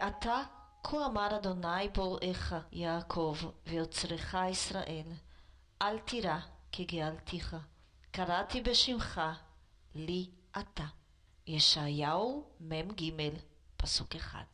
[0.00, 0.42] ואתה
[0.84, 3.36] כה אמר אדוני בוראך יעקב
[3.66, 5.12] ויוצרך ישראל
[5.82, 6.38] אל תירא
[6.72, 7.56] כי גאלתיך
[8.10, 9.20] קראתי בשמך
[9.94, 10.84] לי אתה.
[11.46, 13.10] ישעיהו מ"ג
[13.76, 14.44] פסוק אחד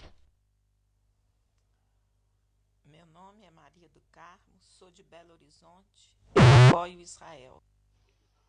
[2.85, 6.15] Meu nome é Maria do Carmo, sou de Belo Horizonte,
[6.69, 7.63] apoio Israel.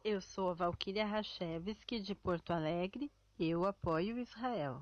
[0.04, 4.82] Eu sou a Valquíria Rachevski, de Porto Alegre, eu apoio Israel.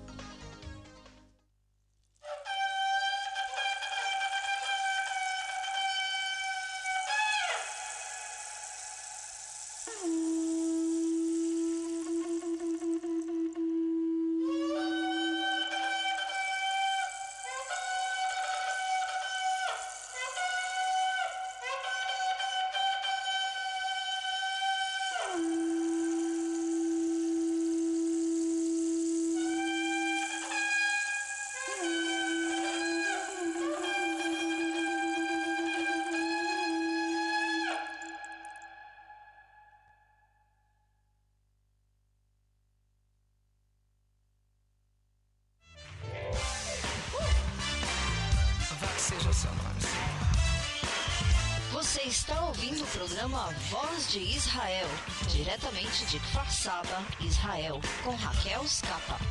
[56.11, 59.30] Diretamente de Kfar Saba, Israel, com Raquel Scapa.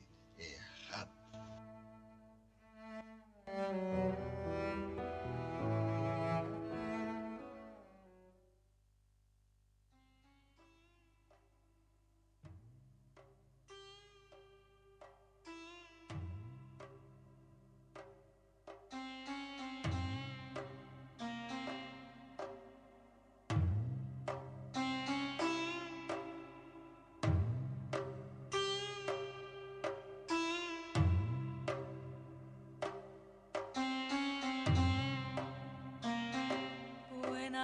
[3.53, 4.50] Música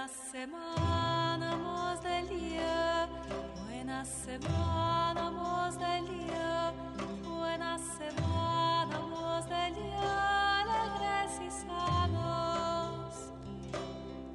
[0.08, 3.08] Buena semana, moz del día.
[3.66, 6.72] Buena semana, moz del día.
[7.22, 10.60] Buena semana, moz del día.
[10.60, 13.32] Alegres y sanos.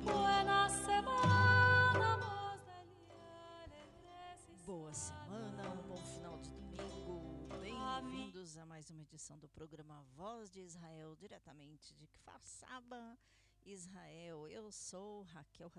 [0.03, 3.63] Buena semana, moz del día.
[3.63, 7.49] Alegres y Boa semana, um bom final de domingo.
[7.59, 13.17] Bem-vindos a mais uma edição do programa Voz de Israel, diretamente de Kfar Saba,
[13.65, 14.47] Israel.
[14.47, 15.71] Eu sou Raquel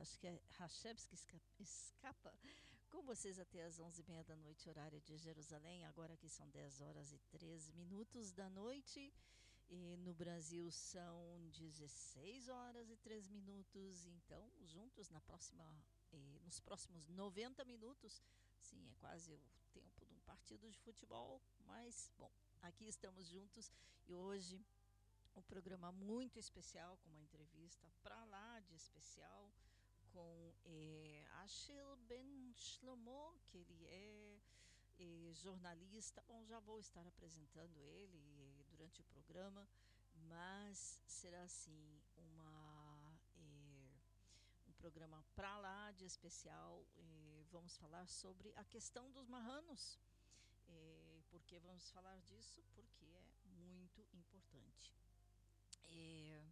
[0.59, 1.17] Rachevski
[1.59, 2.33] Escapa,
[2.91, 5.85] com vocês até às 11h30 da noite, horário de Jerusalém.
[5.85, 9.13] Agora aqui são 10 horas e 13 minutos da noite.
[9.69, 14.07] E no Brasil são 16 horas e 3 minutos.
[14.07, 15.65] Então, juntos na próxima,
[16.13, 18.23] eh, nos próximos 90 minutos,
[18.59, 19.41] sim, é quase o
[19.73, 22.31] tempo de um partido de futebol, mas bom,
[22.63, 23.73] aqui estamos juntos
[24.07, 24.65] e hoje
[25.37, 29.51] um programa muito especial, com uma entrevista para lá de especial
[30.15, 34.41] com eh, Achel Ben Shlomo, que ele é
[35.01, 36.23] eh, jornalista.
[36.29, 39.69] Bom, já vou estar apresentando ele eh, durante o programa,
[40.29, 43.95] mas será assim uma eh,
[44.69, 46.87] um programa para lá de especial.
[46.97, 49.99] Eh, vamos falar sobre a questão dos marranos.
[50.69, 52.63] Eh, por que vamos falar disso?
[52.73, 54.95] Porque é muito importante.
[55.95, 56.43] É,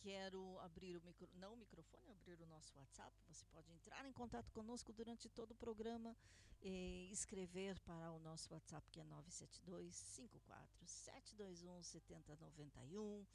[0.00, 3.12] quero abrir o micro, não o microfone, abrir o nosso WhatsApp.
[3.28, 6.16] Você pode entrar em contato conosco durante todo o programa
[6.62, 13.26] e escrever para o nosso WhatsApp que é 972 54 721 7091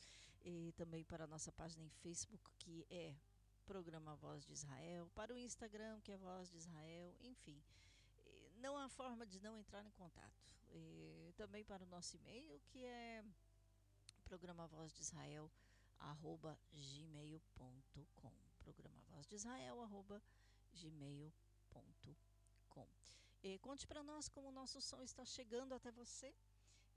[0.43, 3.15] e também para a nossa página em Facebook que é
[3.65, 7.61] Programa Voz de Israel, para o Instagram que é Voz de Israel, enfim.
[8.57, 10.43] Não há forma de não entrar em contato.
[10.69, 13.23] E também para o nosso e-mail que é
[14.33, 15.45] programa Voz de Israel
[15.99, 18.33] arroba gmail.com
[18.63, 20.19] programa Voz de Israel arroba
[20.73, 22.15] gmail.com
[23.43, 26.33] e conte para nós como o nosso som está chegando até você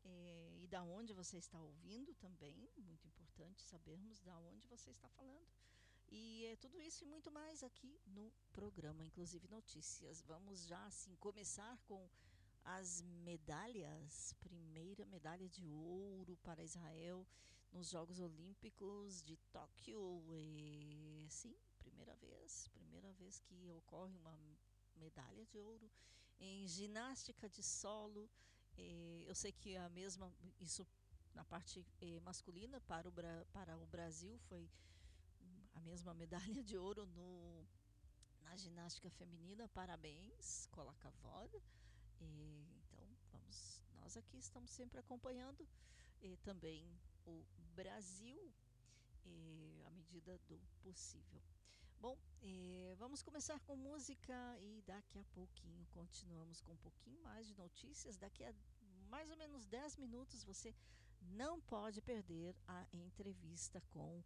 [0.02, 5.08] e, e da onde você está ouvindo também muito importante sabermos da onde você está
[5.10, 5.46] falando.
[6.08, 10.22] E é tudo isso e muito mais aqui no programa, inclusive notícias.
[10.22, 12.08] Vamos já assim começar com
[12.66, 14.34] as medalhas.
[14.40, 17.26] Primeira medalha de ouro para Israel
[17.72, 20.24] nos Jogos Olímpicos de Tóquio.
[20.34, 24.38] E, sim, primeira vez, primeira vez que ocorre uma
[24.96, 25.90] medalha de ouro
[26.38, 28.28] em ginástica de solo.
[28.76, 30.86] E, eu sei que a mesma isso
[31.34, 33.12] na parte eh, masculina para o,
[33.52, 34.68] para o Brasil foi
[35.74, 37.66] a mesma medalha de ouro no,
[38.42, 39.68] na ginástica feminina.
[39.68, 41.62] Parabéns, Colacavod.
[42.20, 45.66] E, então, vamos, nós aqui estamos sempre acompanhando
[46.20, 46.84] e também
[47.24, 48.52] o Brasil
[49.24, 51.42] e, à medida do possível.
[52.00, 52.16] Bom,
[52.98, 58.16] vamos começar com música e daqui a pouquinho continuamos com um pouquinho mais de notícias.
[58.16, 58.54] Daqui a
[59.08, 60.74] mais ou menos 10 minutos você
[61.20, 64.22] não pode perder a entrevista com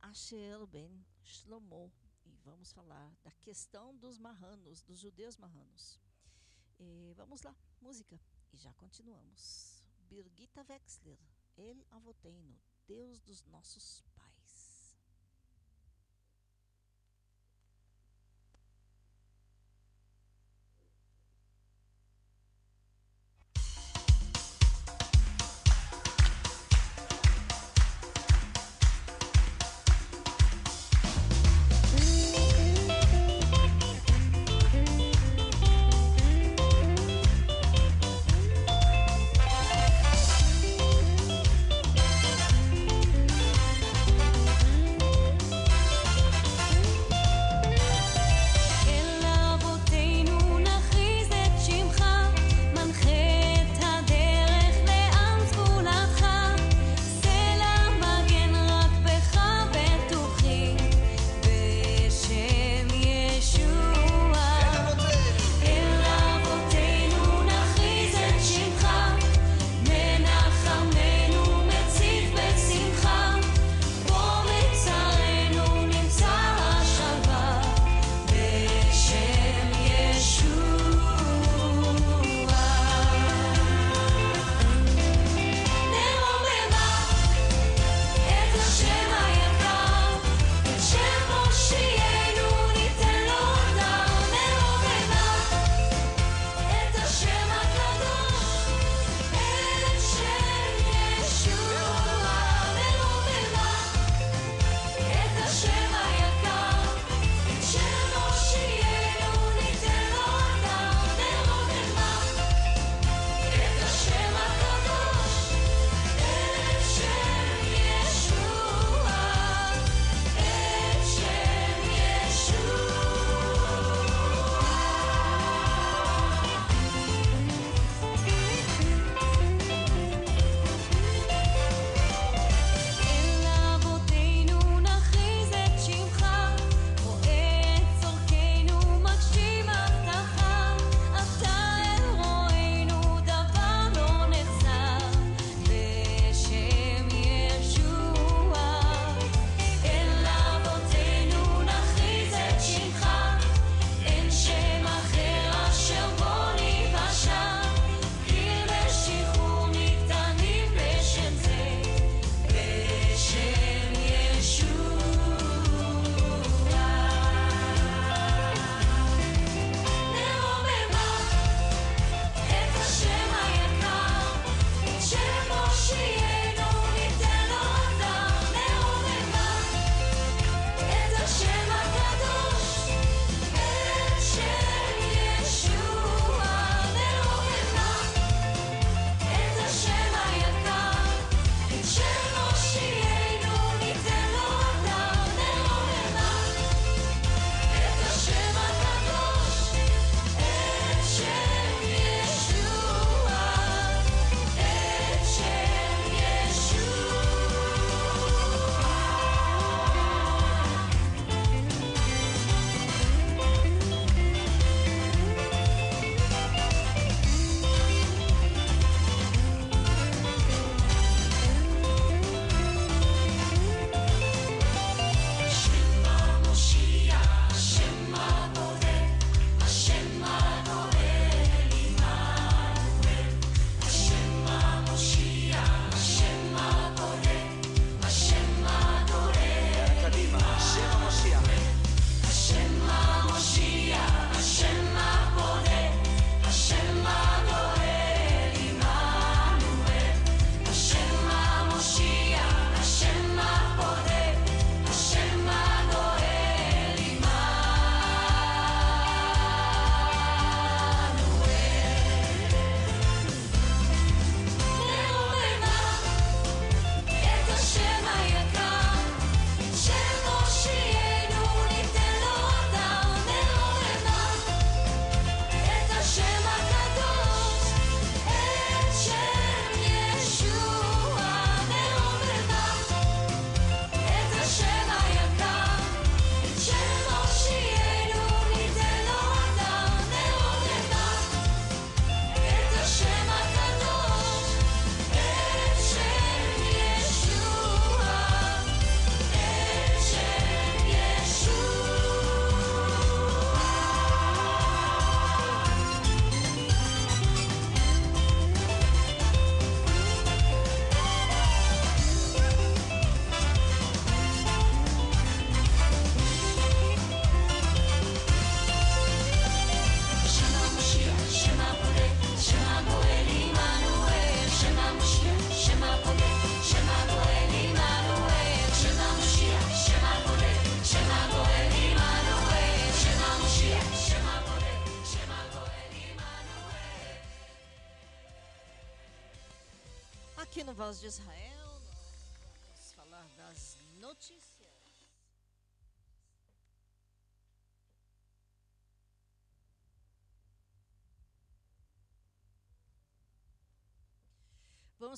[0.00, 1.92] Ashel Ben Shlomo.
[2.24, 6.00] E vamos falar da questão dos marranos, dos judeus marranos.
[6.82, 8.18] E vamos lá, música.
[8.54, 9.84] E já continuamos.
[10.08, 11.18] Birgitta Wexler,
[11.58, 14.02] El Avoteino, Deus dos nossos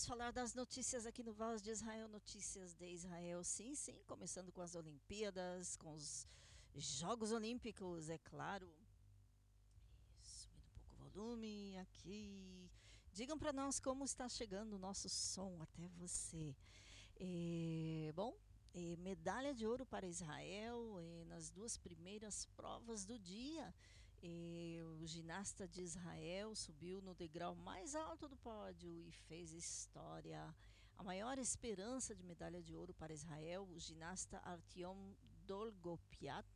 [0.02, 4.50] Vamos falar das notícias aqui no Voz de Israel, notícias de Israel, sim, sim, começando
[4.50, 6.26] com as Olimpíadas, com os
[6.74, 8.68] Jogos Olímpicos, é claro.
[10.20, 12.68] Subindo um pouco o volume aqui.
[13.12, 16.56] Digam para nós como está chegando o nosso som até você.
[17.20, 18.36] É, bom,
[18.74, 23.72] é, medalha de ouro para Israel é, nas duas primeiras provas do dia.
[24.24, 30.54] E o ginasta de Israel subiu no degrau mais alto do pódio e fez história.
[30.96, 35.14] A maior esperança de medalha de ouro para Israel, o ginasta Artyom
[35.44, 36.46] Dolgopiat,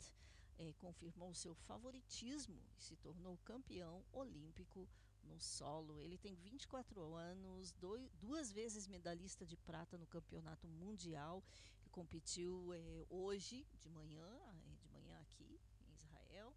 [0.58, 4.88] eh, confirmou seu favoritismo e se tornou campeão olímpico
[5.24, 6.00] no solo.
[6.00, 11.42] Ele tem 24 anos, dois, duas vezes medalhista de prata no campeonato mundial.
[11.80, 16.54] Ele competiu eh, hoje de manhã, eh, de manhã aqui em Israel.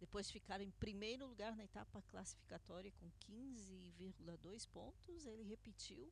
[0.00, 5.26] Depois ficaram em primeiro lugar na etapa classificatória com 15,2 pontos.
[5.26, 6.10] Ele repetiu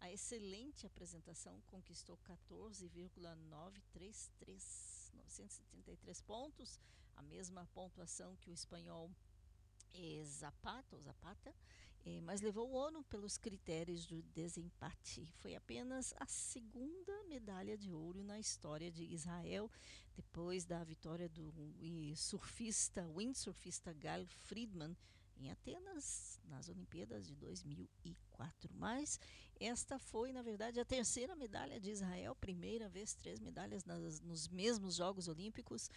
[0.00, 6.80] a excelente apresentação, conquistou 14,933, 973 pontos,
[7.16, 9.10] a mesma pontuação que o espanhol
[9.94, 11.54] eh, Zapata, ou Zapata,
[12.04, 15.26] eh, mas levou o ONU pelos critérios do desempate.
[15.36, 19.70] Foi apenas a segunda medalha de ouro na história de Israel,
[20.16, 21.52] depois da vitória do
[22.16, 24.96] surfista, windsurfista Gal Friedman,
[25.40, 28.74] em Atenas, nas Olimpíadas de 2004.
[28.74, 29.20] Mas
[29.60, 34.48] esta foi, na verdade, a terceira medalha de Israel, primeira vez três medalhas nas, nos
[34.48, 35.90] mesmos Jogos Olímpicos,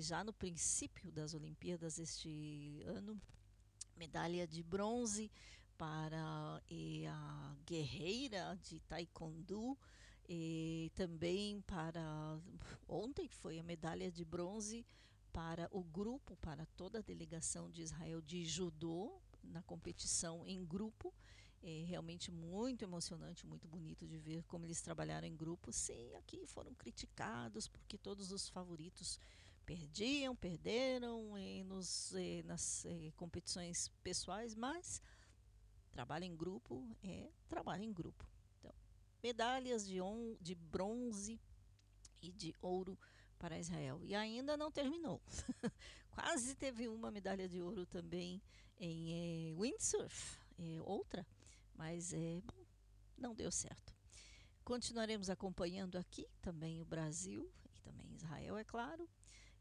[0.00, 3.20] já no princípio das Olimpíadas este ano,
[4.00, 5.30] medalha de bronze
[5.76, 9.76] para a guerreira de taekwondo
[10.26, 12.40] e também para
[12.88, 14.86] ontem foi a medalha de bronze
[15.34, 21.12] para o grupo, para toda a delegação de Israel de judô na competição em grupo.
[21.62, 25.70] É realmente muito emocionante, muito bonito de ver como eles trabalharam em grupo.
[25.70, 29.20] Sim, aqui foram criticados porque todos os favoritos
[29.66, 35.00] perdiam, perderam eh, nos, eh, nas eh, competições pessoais, mas
[35.92, 38.26] trabalho em grupo é trabalho em grupo.
[38.58, 38.74] Então,
[39.22, 41.40] medalhas de, on, de bronze
[42.22, 42.98] e de ouro
[43.38, 44.00] para Israel.
[44.04, 45.20] E ainda não terminou.
[46.10, 48.42] Quase teve uma medalha de ouro também
[48.78, 50.38] em windsurf,
[50.84, 51.26] outra,
[51.74, 52.64] mas é, bom,
[53.16, 53.94] não deu certo.
[54.64, 59.08] Continuaremos acompanhando aqui também o Brasil e também Israel, é claro.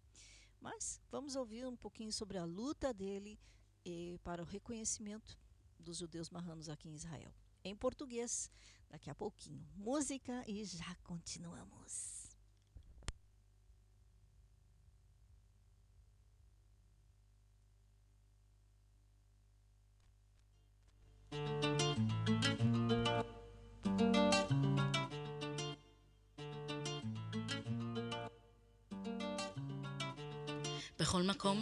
[0.60, 3.40] Mas vamos ouvir um pouquinho sobre a luta dele
[3.86, 5.38] eh, para o reconhecimento
[5.80, 7.34] dos judeus marranos aqui em Israel.
[7.64, 8.50] Em português,
[8.94, 9.66] daqui a pouquinho.
[9.76, 12.23] Música e já continuamos.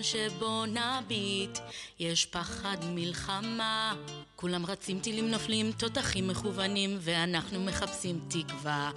[0.03, 1.59] שבו נביט,
[1.99, 3.95] יש פחד מלחמה.
[4.35, 8.91] כולם רצים, טילים נופלים, תותחים מכוונים, ואנחנו מחפשים תקווה.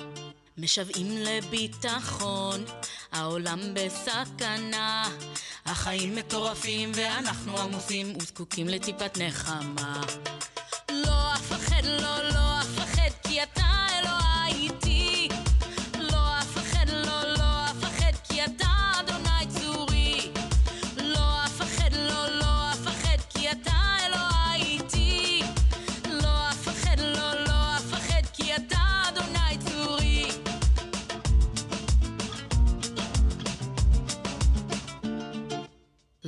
[0.58, 2.64] משוועים לביטחון,
[3.12, 5.08] העולם בסכנה.
[5.66, 10.00] החיים מטורפים, ואנחנו עמוסים וזקוקים לטיפת נחמה.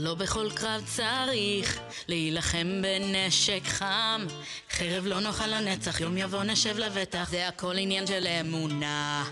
[0.06, 4.26] לא בכל קרב צריך להילחם בנשק חם.
[4.70, 7.28] חרב לא נאכל לנצח, יום יבוא נשב לבטח.
[7.30, 9.24] זה הכל עניין של אמונה.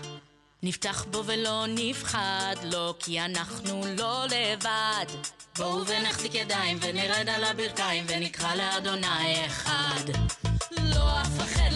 [0.63, 5.05] נפתח בו ולא נפחד לא כי אנחנו לא לבד.
[5.57, 10.09] בואו ונחזיק ידיים ונרד על הברכיים ונקרא לאדוני אחד.
[10.77, 11.74] לא אפחד,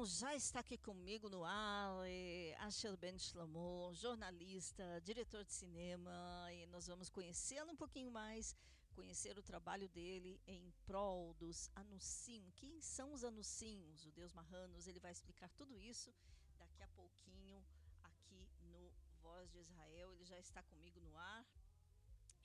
[0.00, 6.10] Bom, já está aqui comigo no ar eh, Asher Ben Shlomo, jornalista, diretor de cinema,
[6.54, 8.56] e nós vamos conhecê-lo um pouquinho mais,
[8.94, 12.50] conhecer o trabalho dele em prol dos Anussim.
[12.56, 14.86] Quem são os Anussim, os judeus marranos?
[14.86, 16.10] Ele vai explicar tudo isso
[16.58, 17.62] daqui a pouquinho
[18.02, 20.14] aqui no Voz de Israel.
[20.14, 21.44] Ele já está comigo no ar.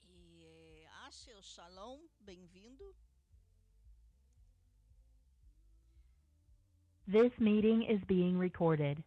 [0.04, 2.94] E eh, Asher, shalom, bem-vindo.
[7.08, 9.04] This meeting is being recorded.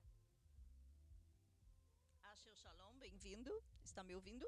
[2.24, 3.52] Asher Shalom, bem-vindo.
[3.84, 4.48] Está me ouvindo?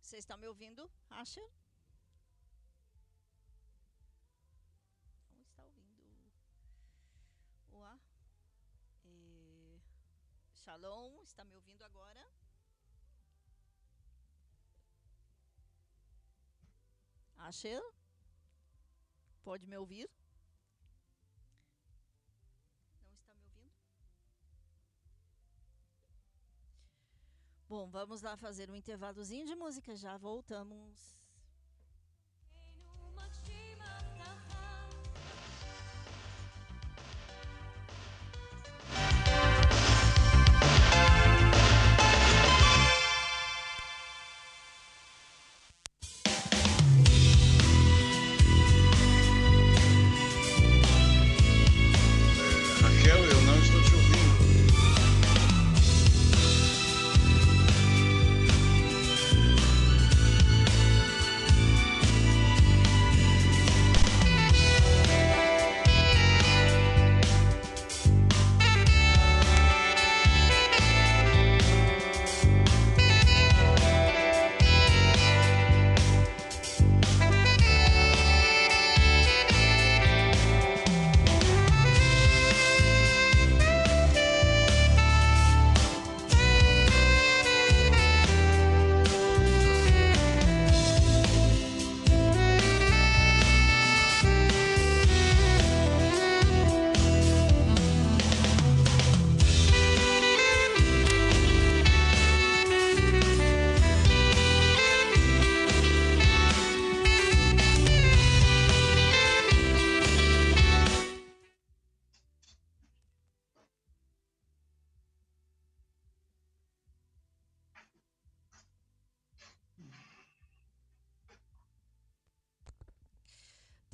[0.00, 1.44] Você está me ouvindo, Asher?
[10.66, 12.28] Shalom, está me ouvindo agora?
[17.38, 17.80] Asher?
[19.44, 20.10] Pode me ouvir?
[23.06, 23.72] Não está me ouvindo?
[27.68, 31.16] Bom, vamos lá fazer um intervalozinho de música, já voltamos.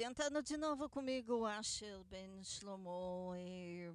[0.03, 3.89] Tentando de novo comigo, Asher Ben Shlomo, eh,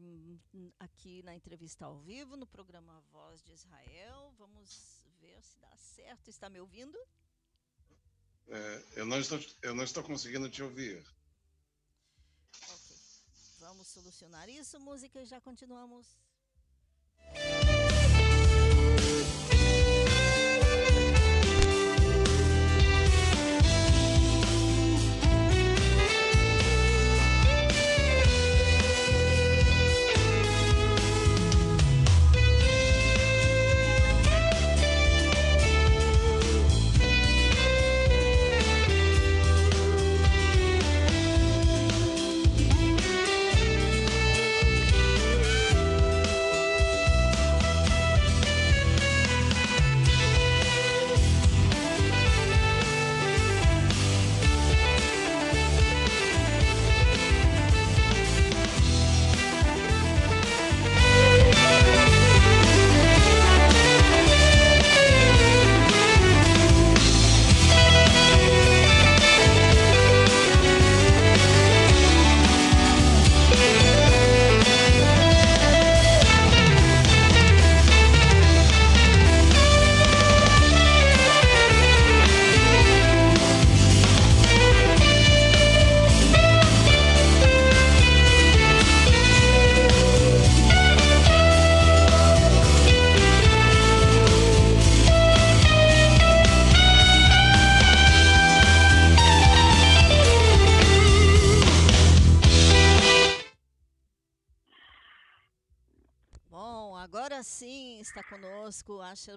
[0.80, 4.34] aqui na entrevista ao vivo, no programa Voz de Israel.
[4.38, 6.30] Vamos ver se dá certo.
[6.30, 6.98] Está me ouvindo?
[8.48, 11.06] É, eu, não estou, eu não estou conseguindo te ouvir.
[12.70, 12.98] Ok.
[13.60, 16.08] Vamos solucionar isso, música, e já continuamos.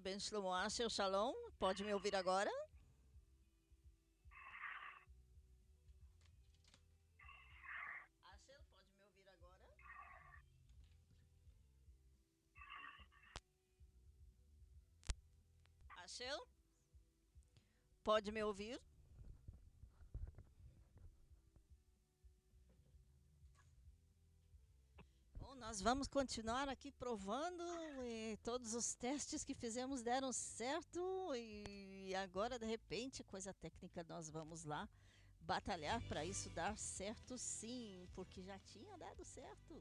[0.01, 0.53] Asher Ben Shlomo.
[0.65, 1.35] Asher, shalom.
[1.59, 2.51] Pode me ouvir agora?
[16.03, 16.39] Asher,
[18.03, 18.81] pode me ouvir agora?
[18.81, 18.81] Pode me ouvir?
[25.41, 27.63] Bom, nós vamos continuar aqui provando
[28.05, 31.01] e todos os testes que fizemos deram certo
[31.37, 34.89] e agora de repente, coisa técnica, nós vamos lá
[35.41, 39.81] batalhar para isso dar certo sim, porque já tinha dado certo.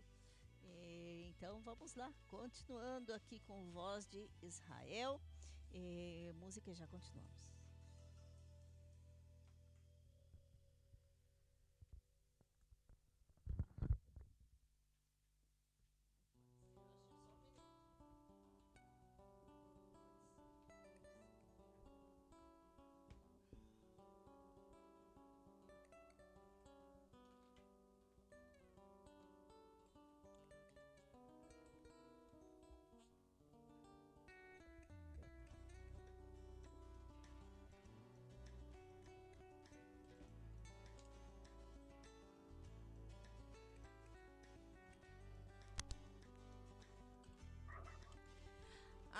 [0.61, 5.19] E, então vamos lá, continuando aqui com voz de Israel,
[5.71, 7.58] e, música já continuamos.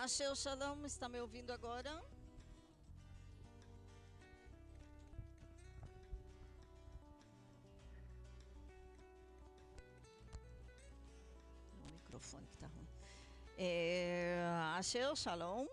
[0.02, 1.94] O Shalom, está me ouvindo agora?
[11.74, 12.88] O microfone que está ruim.
[13.58, 14.40] É,
[15.18, 15.68] Shalom.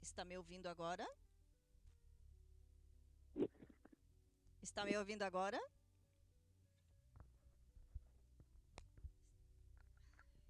[0.00, 1.06] Está me ouvindo agora?
[4.62, 5.60] Está me ouvindo agora?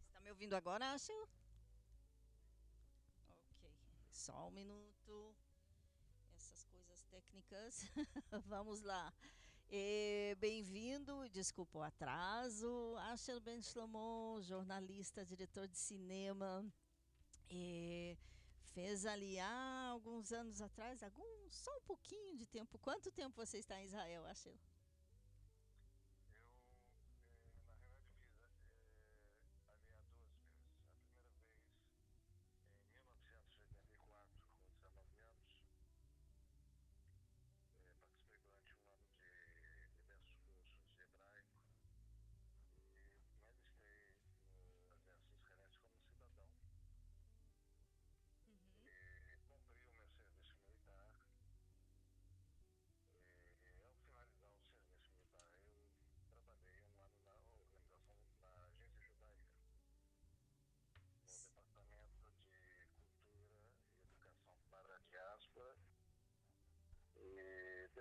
[0.07, 1.40] Está me ouvindo agora, Ashel?
[4.21, 5.35] Só um minuto.
[6.37, 7.87] Essas coisas técnicas.
[8.45, 9.11] Vamos lá.
[10.39, 12.95] Bem-vindo, desculpa o atraso.
[13.11, 16.71] Asher Ben Shlomo, jornalista, diretor de cinema.
[17.49, 18.15] Eh,
[18.75, 22.79] fez ali há alguns anos atrás, algum, só um pouquinho de tempo.
[22.79, 24.55] Quanto tempo você está em Israel, Asher?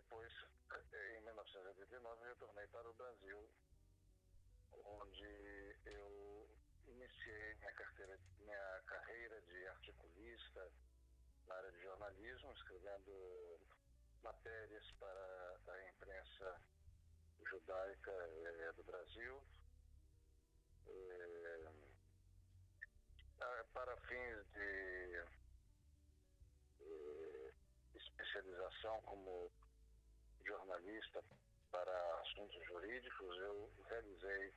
[0.10, 0.34] Depois,
[0.92, 3.50] em 1999 eu retornei para o Brasil,
[4.84, 6.50] onde eu
[6.88, 10.72] iniciei minha, carteira, minha carreira de articulista
[11.46, 13.60] na área de jornalismo, escrevendo
[14.24, 16.60] matérias para a imprensa
[17.48, 19.44] judaica é, do Brasil.
[20.88, 21.70] É,
[23.74, 25.24] para fins de
[26.82, 27.54] é,
[27.94, 29.52] especialização como
[30.50, 31.24] jornalista
[31.72, 34.54] para assuntos jurídicos, eu realizei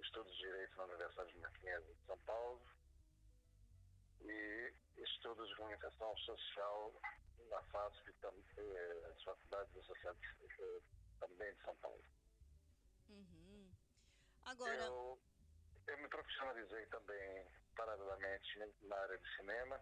[0.00, 2.60] estudos de direito na Universidade de Mackenzie de São Paulo
[4.20, 6.94] e estudos de comunicação social
[7.50, 8.14] na FASP,
[8.58, 10.20] eh, as faculdades associadas
[10.58, 10.80] eh,
[11.18, 12.04] também de São Paulo.
[13.08, 13.70] Uhum.
[14.44, 14.84] Agora.
[14.84, 15.18] Eu,
[15.86, 19.80] eu me profissionalizei também, paralelamente, na área de cinema,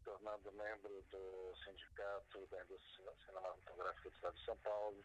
[0.00, 5.04] tornando membro do Sindicato da Indústria Cinematográfica do Estado de São Paulo,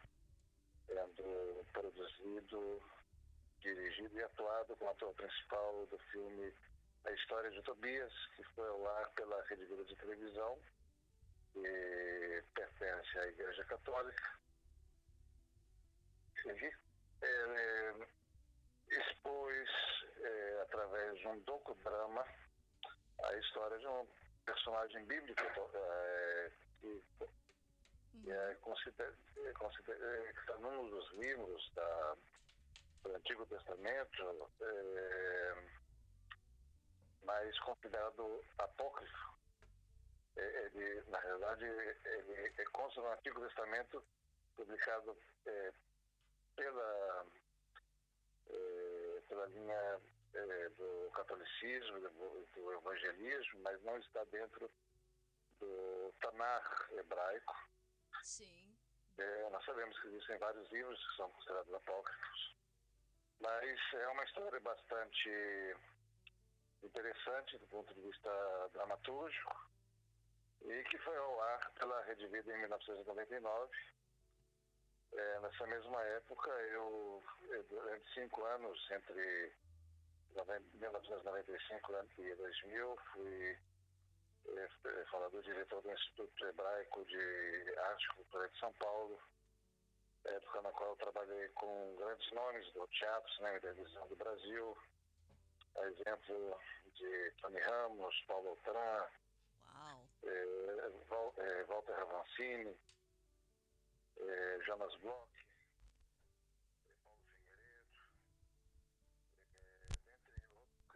[0.88, 2.82] tendo produzido,
[3.60, 6.54] dirigido e atuado como ator principal do filme
[7.06, 10.60] A História de Tobias, que foi ao ar pela Rede Vida de Televisão
[11.62, 14.38] que pertence à Igreja Católica.
[16.46, 16.74] Ele
[17.22, 18.08] é,
[18.90, 19.70] expôs,
[20.20, 22.26] é, através de um docudrama,
[23.24, 24.08] a história de um
[24.48, 25.42] personagem bíblico
[25.74, 27.04] é, que,
[28.12, 29.14] que é consider,
[29.46, 32.18] é, consider, é, que está num dos livros da,
[33.04, 35.56] do Antigo Testamento, é,
[37.24, 39.38] mas considerado apócrifo.
[40.38, 44.04] Ele, na realidade, ele é consta no Antigo Testamento,
[44.56, 45.74] publicado é,
[46.56, 47.26] pela,
[48.50, 50.00] é, pela linha
[50.38, 54.70] é, do catolicismo, do, do, evangelismo, mas não está dentro
[55.60, 57.56] do Tanar hebraico.
[58.24, 58.76] Sim.
[59.18, 62.56] É, nós sabemos que existem vários livros que são considerados apócrifos,
[63.40, 65.76] mas é uma história bastante
[66.84, 68.30] interessante do ponto de vista
[68.74, 69.68] dramatúrgico
[70.62, 73.76] e que foi ao ar pela Rede Vida em 1999.
[75.14, 77.24] É, nessa mesma época, eu,
[77.70, 79.54] durante cinco anos, entre
[80.46, 83.58] 1995 e 2000, fui
[84.48, 89.20] é, é, falador diretor do Instituto Hebraico de Arte e Cultura de São Paulo,
[90.26, 94.78] época na qual eu trabalhei com grandes nomes do teatro, cinema e televisão do Brasil,
[95.78, 96.60] a exemplo
[96.94, 98.58] de Tony Ramos, Paulo.
[100.24, 100.90] É,
[101.38, 102.76] é, Walter Avancini,
[104.66, 105.37] Jonas Bloch,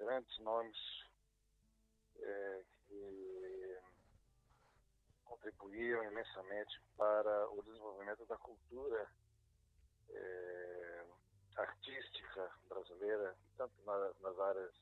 [0.02, 0.78] grandes nomes
[2.88, 3.80] que
[5.24, 9.08] contribuíram imensamente para o desenvolvimento da cultura
[11.58, 13.74] artística brasileira, tanto
[14.22, 14.74] nas áreas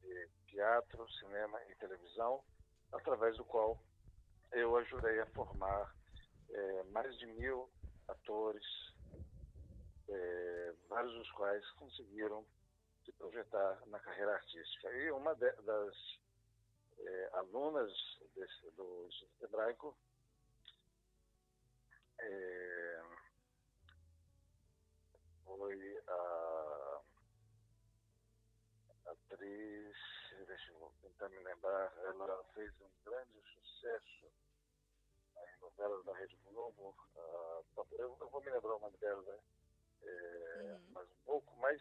[0.00, 2.42] de teatro, cinema e televisão,
[2.92, 3.78] através do qual
[4.52, 5.92] eu ajudei a formar
[6.50, 7.68] é, mais de mil
[8.08, 8.64] atores,
[10.08, 12.46] é, vários dos quais conseguiram
[13.06, 14.92] se projetar na carreira artística.
[14.92, 16.18] E uma de, das
[16.98, 17.92] é, alunas
[18.34, 19.96] desse, do Instituto Hebraico
[22.18, 23.02] é,
[25.44, 27.00] foi a
[29.06, 29.96] atriz
[30.46, 34.26] deixa eu tentar me lembrar, ela fez um grande sucesso
[35.36, 36.94] em novelas da Rede Globo.
[37.14, 39.38] Uh, eu, eu, vou me lembrar o nome dela, né?
[40.02, 40.86] É, uhum.
[40.90, 41.80] Mas um pouco, mas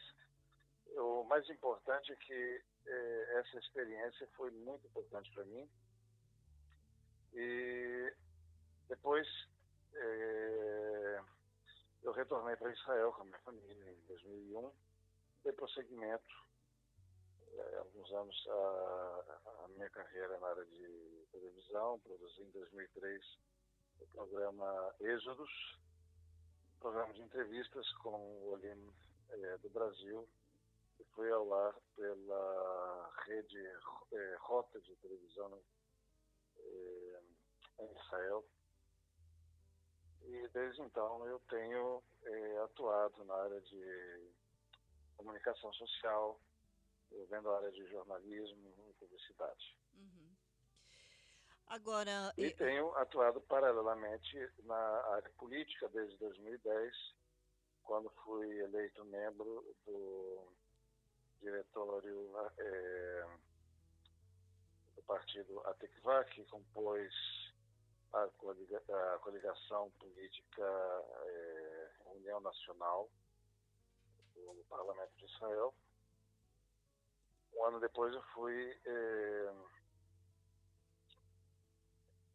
[0.97, 5.67] o mais importante é que é, essa experiência foi muito importante para mim.
[7.33, 8.13] E
[8.87, 9.27] depois
[9.93, 11.21] é,
[12.03, 14.71] eu retornei para Israel com a minha família em 2001,
[15.43, 16.45] dei prosseguimento
[17.57, 23.39] é, alguns anos a, a, minha carreira na área de televisão, produzi em 2003
[24.01, 25.79] o programa Êxodos,
[26.79, 28.89] programa de entrevistas com o Olim
[29.61, 30.27] do Brasil,
[31.15, 33.57] foi ao ar pela rede
[34.11, 35.59] é, Rota de televisão
[36.57, 37.21] é,
[37.79, 38.45] em Israel.
[40.23, 44.29] E desde então eu tenho é, atuado na área de
[45.15, 46.39] comunicação social,
[47.29, 49.77] vendo a área de jornalismo e publicidade.
[49.93, 50.35] Uhum.
[51.67, 52.33] Agora.
[52.37, 54.75] E tenho atuado paralelamente na
[55.13, 56.93] área política desde 2010,
[57.83, 60.55] quando fui eleito membro do
[61.45, 63.27] diretório é,
[64.95, 67.13] do partido Atekva, que compôs
[68.11, 68.81] a, coliga,
[69.13, 73.07] a coligação política é, União Nacional
[74.33, 75.73] do Parlamento de Israel.
[77.53, 79.53] Um ano depois eu fui é,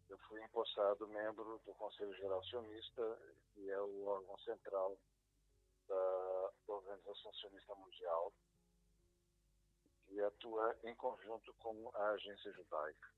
[0.08, 3.18] eu fui empossado membro do Conselho Geral Sionista,
[3.52, 4.96] que é o órgão central
[5.88, 8.32] da Organização Sionista Mundial,
[10.10, 13.08] que atua em conjunto com a Agência Judaica.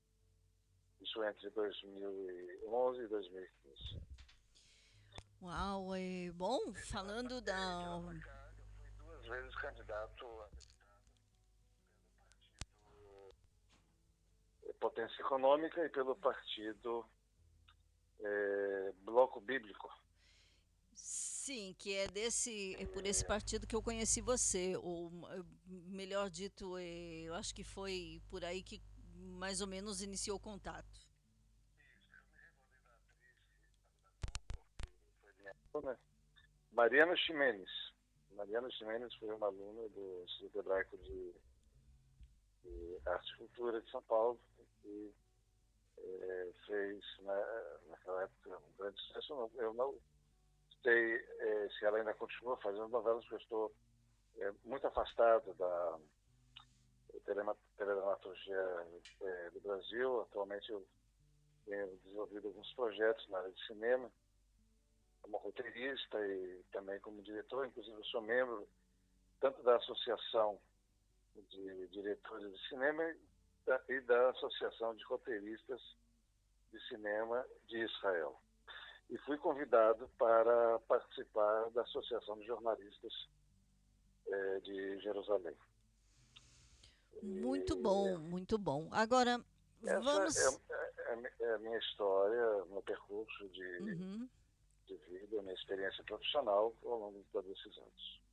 [1.01, 4.01] Isso entre 2011 e 2015.
[5.41, 7.53] Uau, é bom, falando da.
[7.53, 10.49] Eu fui duas vezes candidato a
[14.79, 17.05] Potência Econômica e pelo partido
[18.19, 19.91] é, Bloco Bíblico.
[21.45, 25.11] Sim, que é desse, é por esse partido que eu conheci você, ou
[25.67, 28.81] melhor dito, é, eu acho que foi por aí que
[29.13, 31.05] mais ou menos iniciou o contato.
[36.71, 37.69] Mariana Ximenes.
[38.37, 41.33] Mariana Ximenes foi uma aluna do Instituto Hebraico de,
[42.63, 44.39] de Arte e Cultura de São Paulo
[44.85, 45.11] e
[45.97, 47.45] é, fez né,
[47.89, 49.51] naquela época um grande sucesso.
[49.55, 49.93] Eu não
[50.83, 53.75] sei é, se ela ainda continua fazendo novelas, porque eu estou
[54.37, 55.99] é, muito afastado da
[57.25, 58.87] teledramaturgia
[59.21, 60.21] é, do Brasil.
[60.21, 60.85] Atualmente eu
[61.65, 64.11] tenho desenvolvido alguns projetos na área de cinema,
[65.21, 67.65] como roteirista e também como diretor.
[67.65, 68.67] Inclusive, eu sou membro
[69.39, 70.59] tanto da Associação
[71.35, 73.03] de Diretores de Cinema
[73.89, 75.81] e da Associação de Roteiristas
[76.71, 78.42] de Cinema de Israel.
[79.09, 83.13] E fui convidado para participar da Associação de Jornalistas
[84.27, 85.55] é, de Jerusalém.
[87.21, 88.89] Muito bom, muito bom.
[88.91, 89.43] Agora,
[89.81, 90.35] vamos.
[90.35, 90.73] É,
[91.13, 94.29] é, é, a minha história, meu percurso de, uhum.
[94.87, 98.23] de vida, minha experiência profissional ao longo de todos esses anos.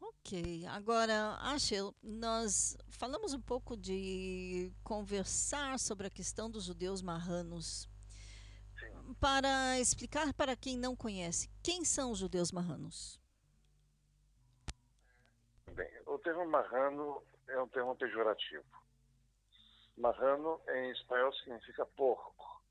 [0.00, 7.88] Ok, agora, Ashel, nós falamos um pouco de conversar sobre a questão dos judeus marranos.
[9.14, 13.18] Para explicar para quem não conhece, quem são os judeus marranos?
[15.72, 18.64] Bem, o termo marrano é um termo pejorativo.
[19.96, 22.62] Marrano em espanhol significa porco.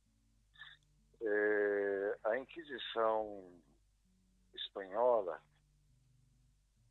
[1.22, 3.52] É, a Inquisição
[4.54, 5.42] espanhola,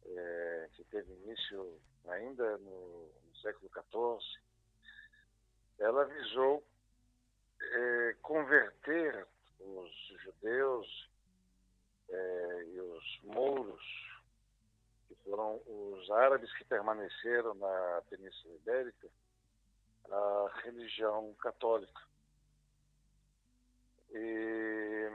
[0.05, 4.43] é, que teve início ainda no, no século XIV,
[5.79, 6.67] ela visou
[7.61, 9.27] é, converter
[9.61, 9.93] os
[10.23, 11.09] judeus
[12.09, 13.83] é, e os mouros
[15.25, 19.09] foram os árabes que permaneceram na Península Ibérica
[20.09, 22.01] a religião católica.
[24.13, 25.11] E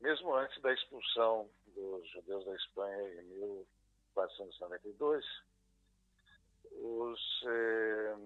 [0.00, 5.24] mesmo antes da expulsão dos judeus da Espanha em 1492,
[6.72, 8.16] os, eh,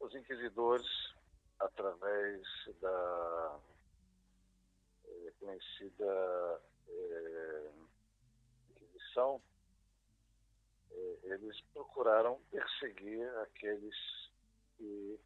[0.00, 1.11] os inquisidores,
[1.64, 2.42] através
[2.80, 3.60] da
[5.06, 7.70] eh, conhecida é,
[8.70, 9.40] Inquisição,
[10.90, 13.94] é, eles procuraram perseguir aqueles
[14.76, 15.18] que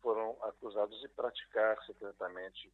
[0.00, 2.72] foram acusados de praticar secretamente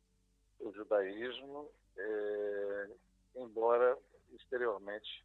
[0.60, 2.90] o judaísmo, é,
[3.36, 3.98] embora
[4.32, 5.24] exteriormente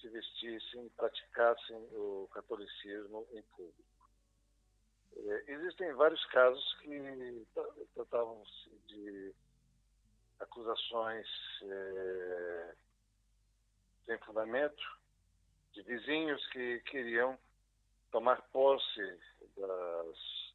[0.00, 3.93] se vestissem, praticassem o catolicismo em público.
[5.16, 7.46] É, existem vários casos que
[7.94, 9.34] tratavam-se de
[10.40, 11.26] acusações
[11.62, 12.74] é,
[14.06, 14.82] sem fundamento
[15.72, 17.38] de vizinhos que queriam
[18.10, 19.18] tomar posse
[19.56, 20.54] das,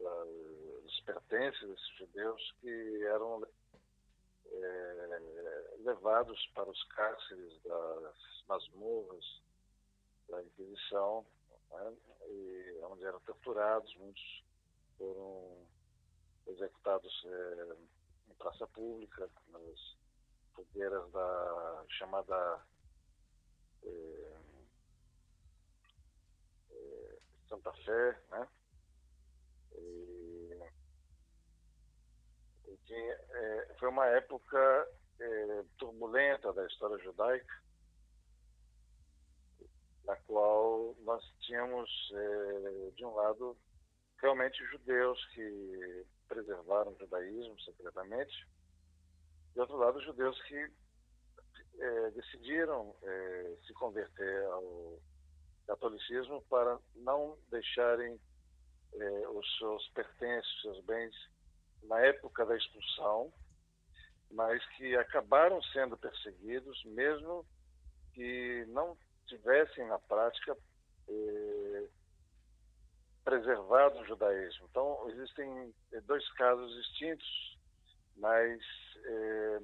[0.00, 3.46] das, pertences desses judeus que eram
[4.50, 5.20] é,
[5.80, 9.42] levados para os cárceres das masmorras
[10.28, 11.24] da Inquisição,
[12.26, 14.44] e onde eram torturados, muitos
[14.98, 15.66] foram
[16.46, 17.76] executados é,
[18.30, 19.96] em praça pública, nas
[20.54, 22.64] fogueiras da chamada
[23.82, 24.36] é,
[26.72, 27.18] é,
[27.48, 28.48] Santa Fé, né?
[29.76, 30.60] E,
[32.66, 34.88] e é, foi uma época
[35.78, 37.63] turbulenta da história judaica,
[40.04, 41.90] na qual nós tínhamos,
[42.96, 43.56] de um lado,
[44.20, 48.46] realmente judeus que preservaram o judaísmo secretamente,
[49.54, 50.72] de outro lado, judeus que
[51.78, 54.98] é, decidiram é, se converter ao
[55.66, 58.20] catolicismo para não deixarem
[59.34, 61.12] os seus pertences, seus bens
[61.82, 63.32] na época da expulsão,
[64.30, 67.44] mas que acabaram sendo perseguidos, mesmo
[68.12, 68.96] que não
[69.26, 70.56] tivessem na prática
[71.08, 71.88] eh,
[73.24, 74.66] preservado o judaísmo.
[74.70, 77.58] Então, existem eh, dois casos distintos,
[78.16, 78.60] mas
[79.04, 79.60] eh,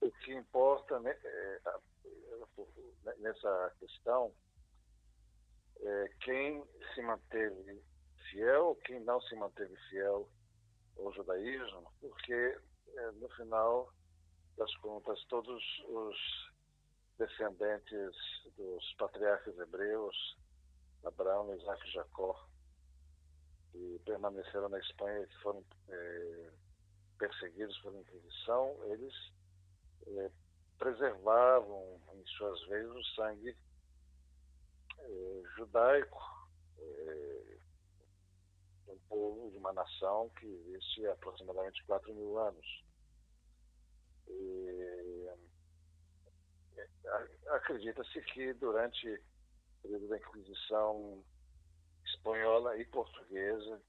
[0.00, 1.16] o que importa né,
[3.18, 4.32] nessa questão
[5.80, 7.82] é quem se manteve
[8.30, 10.28] fiel, quem não se manteve fiel
[10.98, 12.58] ao judaísmo, porque
[13.14, 13.92] no final
[14.56, 16.51] das contas todos os
[17.18, 18.16] descendentes
[18.56, 20.36] dos patriarcas hebreus,
[21.04, 22.46] Abraão, Isaac e Jacó,
[23.70, 26.50] que permaneceram na Espanha, que foram é,
[27.18, 29.14] perseguidos pela Inquisição, eles
[30.06, 30.30] é,
[30.78, 33.56] preservavam em suas veias o sangue
[34.98, 36.32] é, judaico,
[38.88, 42.84] um povo de uma nação que existe há aproximadamente 4 mil anos.
[44.28, 45.21] E,
[47.48, 51.24] acredita-se que durante o período da Inquisição
[52.04, 53.80] espanhola e portuguesa,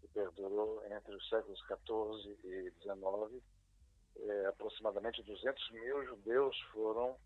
[0.00, 3.42] que perdurou entre os séculos XIV e XIX,
[4.18, 7.18] é, aproximadamente 200 mil judeus foram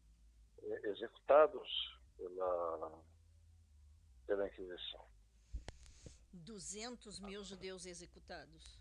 [0.62, 1.68] é, executados
[2.16, 3.02] pela,
[4.26, 5.04] pela Inquisição.
[6.32, 8.80] 200 mil judeus executados?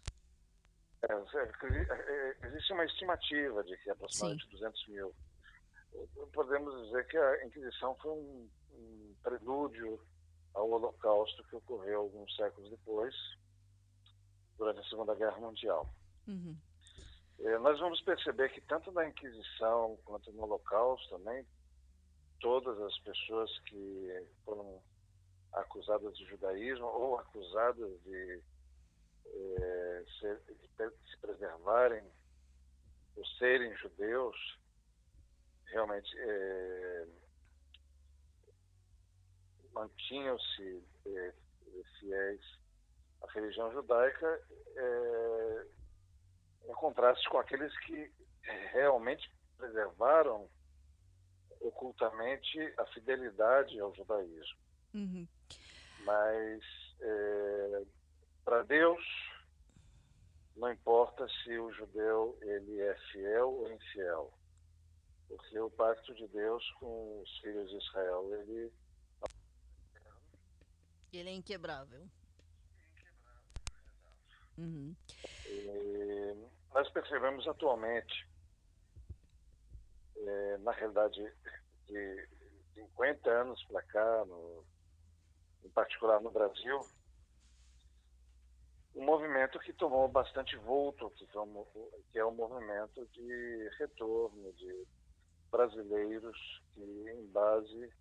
[1.02, 4.52] É, é, existe uma estimativa de que aproximadamente Sim.
[4.52, 5.16] 200 mil.
[6.34, 10.00] Podemos dizer que a Inquisição foi um, um prelúdio
[10.54, 13.16] ao Holocausto que ocorreu alguns séculos depois,
[14.58, 15.90] durante a Segunda Guerra Mundial.
[16.28, 16.56] Uhum.
[17.40, 21.46] É, nós vamos perceber que tanto na Inquisição quanto no Holocausto também,
[22.40, 24.82] todas as pessoas que foram
[25.54, 28.44] acusadas de judaísmo ou acusadas de,
[29.26, 32.04] é, ser, de se preservarem
[33.16, 34.59] ou serem judeus,
[35.72, 37.08] realmente é,
[39.74, 41.34] mantinham-se é,
[42.00, 42.42] fiéis
[43.22, 44.42] à religião judaica
[44.76, 45.66] é,
[46.70, 48.12] em contraste com aqueles que
[48.72, 50.50] realmente preservaram
[51.62, 54.60] ocultamente a fidelidade ao judaísmo.
[54.94, 55.28] Uhum.
[56.06, 56.64] Mas
[57.02, 57.84] é,
[58.44, 59.04] para Deus
[60.56, 64.34] não importa se o judeu ele é fiel ou infiel,
[65.30, 68.72] porque o pacto de Deus com os filhos de Israel ele
[71.14, 72.08] ele é inquebrável.
[74.58, 74.96] Uhum.
[75.48, 78.30] E nós percebemos atualmente,
[80.18, 81.20] é, na realidade,
[81.88, 82.30] de
[82.76, 84.66] 50 anos para cá, no,
[85.64, 86.80] em particular no Brasil,
[88.96, 91.66] um movimento que tomou bastante vulto, que, tomou,
[92.12, 94.88] que é o um movimento de retorno de
[95.50, 97.92] brasileiros que, em base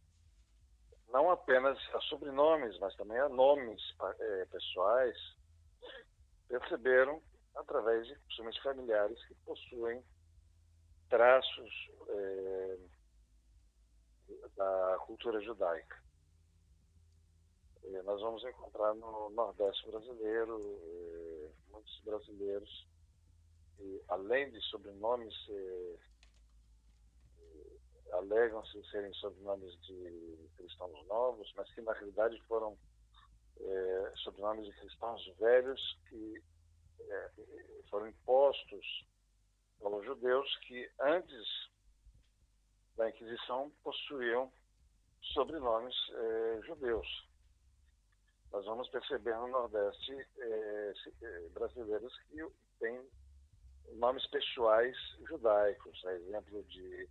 [1.09, 3.81] não apenas a sobrenomes, mas também a nomes
[4.19, 5.17] é, pessoais,
[6.49, 7.23] perceberam
[7.57, 10.05] através de principalmente familiares que possuem
[11.09, 12.79] traços é,
[14.57, 15.97] da cultura judaica.
[17.85, 22.87] E nós vamos encontrar no Nordeste brasileiro é, muitos brasileiros
[23.77, 25.97] que, além de sobrenomes, é,
[28.13, 32.77] alegam-se serem sobrenomes de cristãos novos, mas que na realidade foram
[33.61, 36.43] é, sobrenomes de cristãos velhos que
[37.01, 37.31] é,
[37.91, 39.07] foram impostos
[39.83, 41.71] aos judeus que antes
[42.97, 44.53] da Inquisição possuíam
[45.35, 47.29] sobrenomes é, judeus.
[48.53, 50.93] Nós vamos perceber no Nordeste é,
[51.23, 52.45] é brasileiros que
[52.81, 53.09] têm
[53.95, 54.97] nomes pessoais
[55.29, 57.09] judaicos, a exemplo de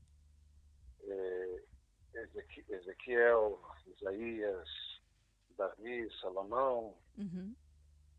[2.69, 4.69] Ezequiel, Isaías,
[5.57, 7.55] Davi, Salomão, uhum.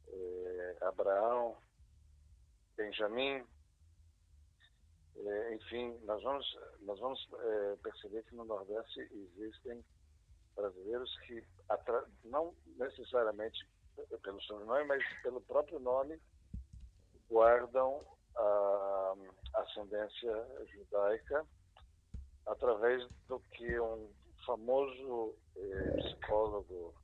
[0.09, 1.57] é, Abraão,
[2.77, 3.45] Benjamim.
[5.17, 9.85] É, enfim, nós vamos, nós vamos é, perceber que no Nordeste existem
[10.55, 11.45] brasileiros que,
[12.25, 13.69] não necessariamente
[14.23, 16.21] pelo sobrenome, mas pelo próprio nome,
[17.29, 18.05] guardam
[18.37, 19.15] a
[19.55, 21.45] ascendência judaica
[22.49, 24.11] através do que um
[24.45, 26.95] famoso eh, psicólogo,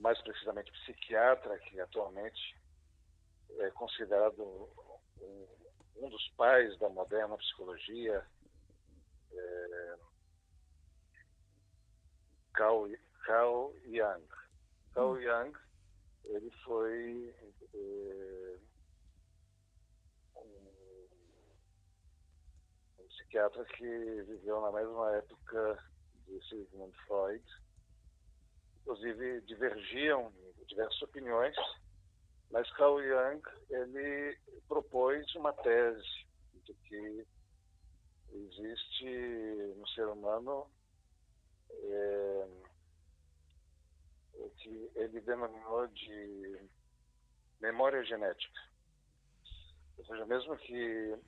[0.00, 2.56] mais precisamente psiquiatra, que atualmente
[3.58, 4.42] é considerado
[5.20, 5.46] um,
[5.96, 8.24] um dos pais da moderna psicologia,
[9.32, 9.96] é,
[12.54, 12.88] Carl,
[13.24, 14.26] Carl Jung.
[14.94, 15.20] Carl hum.
[15.20, 15.58] Jung
[16.24, 17.34] ele foi
[17.74, 18.58] é,
[20.36, 20.68] um,
[22.98, 25.78] um, psiquiatra que viveu na mesma época
[26.26, 27.42] de Sigmund Freud.
[28.82, 30.30] Inclusive, divergiam
[30.66, 31.56] diversas opiniões,
[32.50, 36.26] mas Carl Jung ele propôs uma tese
[36.66, 37.26] de que
[38.32, 40.70] existe no ser humano
[41.70, 42.48] é,
[44.58, 46.68] que ele denominou de
[47.60, 48.60] memória genética.
[49.96, 51.18] Ou seja, mesmo que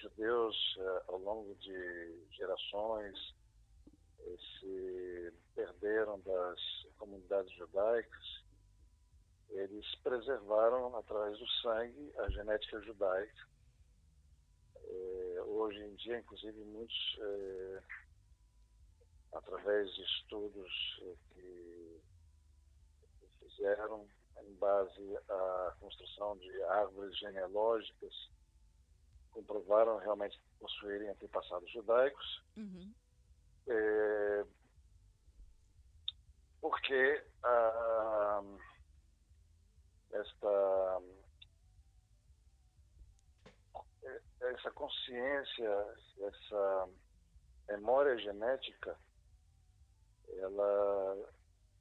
[0.00, 3.34] judeus, é, ao longo de gerações,
[4.60, 6.60] se perderam das
[6.98, 8.44] comunidades judaicas,
[9.50, 13.48] eles preservaram através do sangue a genética judaica.
[14.84, 17.18] É, hoje em dia, inclusive, muitos,
[19.32, 22.00] através de estudos que
[23.40, 24.06] fizeram
[24.42, 28.30] em base à construção de árvores genealógicas,
[29.36, 32.42] comprovaram realmente possuírem antepassados judaicos.
[32.56, 32.94] Uhum.
[33.68, 34.44] É,
[36.60, 38.42] porque ah,
[40.12, 41.02] esta
[44.40, 46.88] essa consciência, essa
[47.68, 48.96] memória genética,
[50.28, 51.32] ela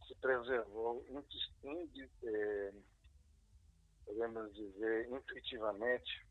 [0.08, 1.06] se preservou,
[2.24, 2.74] é,
[4.06, 6.25] podemos dizer, intuitivamente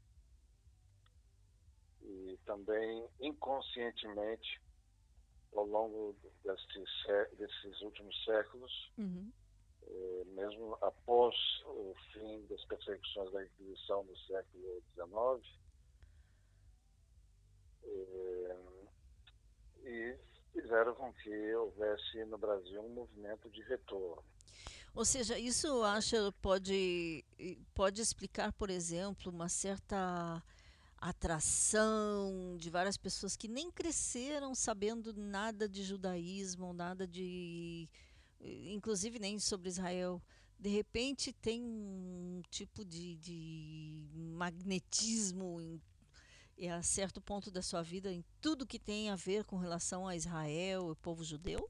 [2.05, 4.61] e também inconscientemente
[5.55, 6.89] ao longo destes,
[7.39, 9.33] desses últimos séculos, uhum.
[9.87, 11.35] é, mesmo após
[11.67, 15.59] o fim das perseguições da Inquisição no século XIX,
[17.85, 18.57] é,
[19.85, 20.19] e
[20.53, 24.23] fizeram com que houvesse no Brasil um movimento de retorno.
[24.95, 27.25] Ou seja, isso acha pode
[27.75, 30.41] pode explicar, por exemplo, uma certa
[31.05, 37.89] atração de várias pessoas que nem cresceram sabendo nada de judaísmo, nada de.
[38.41, 40.21] inclusive nem sobre Israel.
[40.59, 45.83] De repente tem um tipo de, de magnetismo em,
[46.57, 50.09] em, a certo ponto da sua vida em tudo que tem a ver com relação
[50.09, 51.69] a Israel, o povo judeu?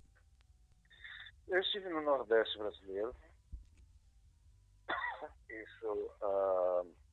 [1.49, 3.13] Eu estive no Nordeste brasileiro.
[5.51, 6.11] Isso.
[6.23, 7.04] Uh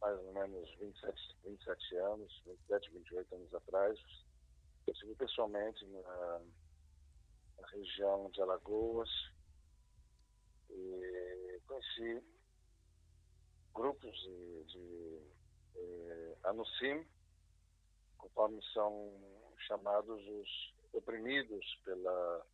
[0.00, 3.98] mais ou menos 27, 27 anos, 27, 28 anos atrás.
[4.86, 6.40] Eu estive pessoalmente na,
[7.60, 9.10] na região de Alagoas
[10.70, 12.22] e conheci
[13.74, 15.20] grupos de, de
[15.76, 17.06] eh, Anusim,
[18.18, 19.12] conforme são
[19.66, 22.46] chamados os oprimidos pela,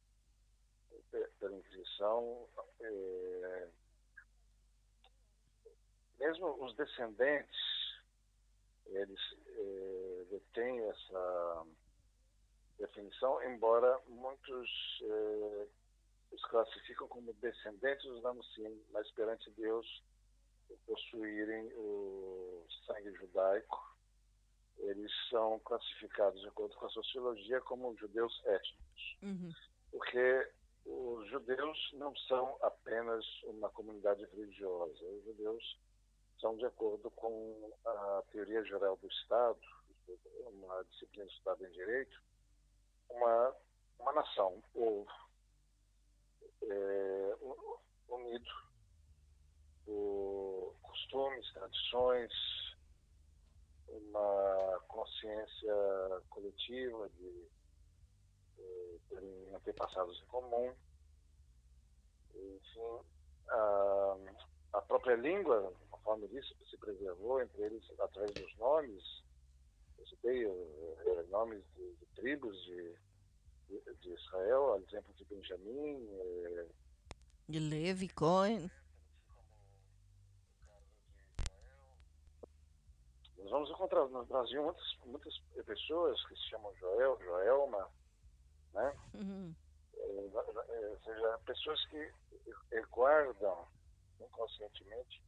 [1.38, 2.48] pela Inquisição.
[2.80, 3.68] Eh,
[6.18, 7.56] mesmo os descendentes,
[8.86, 11.66] eles eh, detêm essa
[12.78, 14.70] definição, embora muitos
[15.02, 15.66] eh,
[16.32, 20.02] os classificam como descendentes dos Namusim, mas perante Deus
[20.86, 23.96] possuírem o sangue judaico,
[24.78, 29.16] eles são classificados, de acordo com a sociologia, como judeus étnicos.
[29.22, 29.52] Uhum.
[29.90, 30.52] Porque
[30.84, 35.04] os judeus não são apenas uma comunidade religiosa.
[35.04, 35.78] Os judeus
[36.40, 39.58] são de acordo com a teoria geral do Estado,
[40.46, 42.22] uma disciplina estudada em direito,
[43.10, 43.56] uma,
[43.98, 45.10] uma nação, um povo
[46.62, 47.36] é,
[48.08, 48.50] unido
[49.84, 52.32] por costumes, tradições,
[53.88, 55.74] uma consciência
[56.28, 57.48] coletiva de,
[58.56, 60.74] de terem antepassados em comum,
[62.34, 63.00] enfim,
[63.48, 64.16] a,
[64.74, 65.72] a própria língua
[66.06, 69.02] forma disso se preservou, entre eles através dos nomes,
[69.98, 72.96] eu citei é, nomes de, de tribos de,
[73.68, 76.06] de, de, Israel, a exemplo de Benjamim.
[76.08, 76.66] É,
[77.48, 78.70] de Levi, Cohen.
[83.38, 87.88] Nós vamos encontrar no Brasil muitas, muitas pessoas que se chamam Joel, Joelma,
[88.74, 88.96] né?
[89.14, 89.54] Uhum.
[89.96, 92.12] É, ou seja, pessoas que
[92.90, 93.66] guardam
[94.20, 95.26] inconscientemente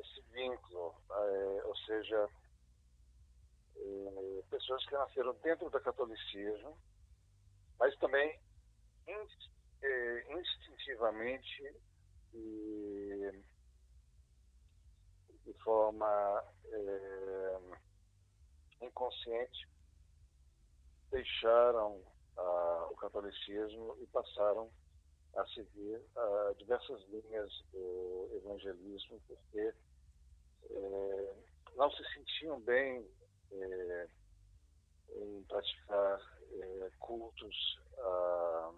[0.00, 2.28] esse vínculo, é, ou seja,
[3.76, 6.78] é, pessoas que nasceram dentro do catolicismo,
[7.78, 8.40] mas também
[9.82, 11.74] é, instintivamente
[12.32, 13.44] e
[15.44, 17.58] de forma é,
[18.80, 19.68] inconsciente
[21.10, 22.02] deixaram
[22.36, 24.70] a, o catolicismo e passaram
[25.36, 29.74] a seguir uh, diversas linhas do evangelismo, porque
[30.70, 31.34] é,
[31.76, 33.04] não se sentiam bem
[33.52, 34.08] é,
[35.16, 36.20] em praticar
[36.52, 38.72] é, cultos a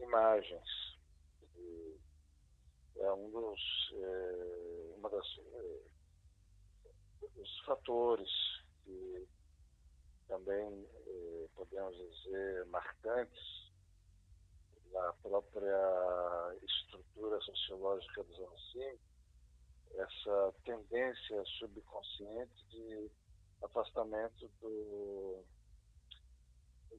[0.00, 0.98] imagens.
[1.56, 2.00] E
[2.98, 3.60] é um dos,
[3.94, 5.26] é, uma das,
[7.34, 8.30] dos fatores
[8.84, 9.28] que
[10.28, 13.59] também é, podemos dizer marcantes
[14.92, 18.98] na própria estrutura sociológica dos anos 50,
[19.94, 23.10] essa tendência subconsciente de
[23.62, 25.44] afastamento do,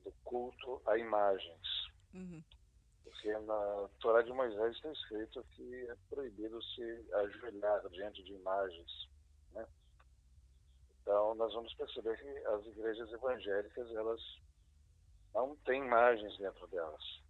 [0.04, 1.68] do culto a imagens.
[2.14, 2.44] Uhum.
[3.04, 9.10] Porque na Torá de Moisés está escrito que é proibido se ajoelhar diante de imagens.
[9.54, 9.66] Né?
[11.02, 14.22] Então, nós vamos perceber que as igrejas evangélicas, elas
[15.34, 17.22] não têm imagens dentro delas.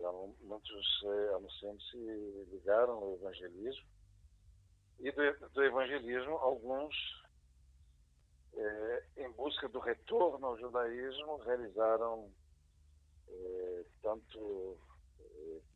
[0.00, 3.86] Então, muitos eh, anunciantes se ligaram ao evangelismo.
[4.98, 6.94] E do, do evangelismo, alguns,
[8.54, 12.32] eh, em busca do retorno ao judaísmo, realizaram
[13.28, 14.78] eh, tanto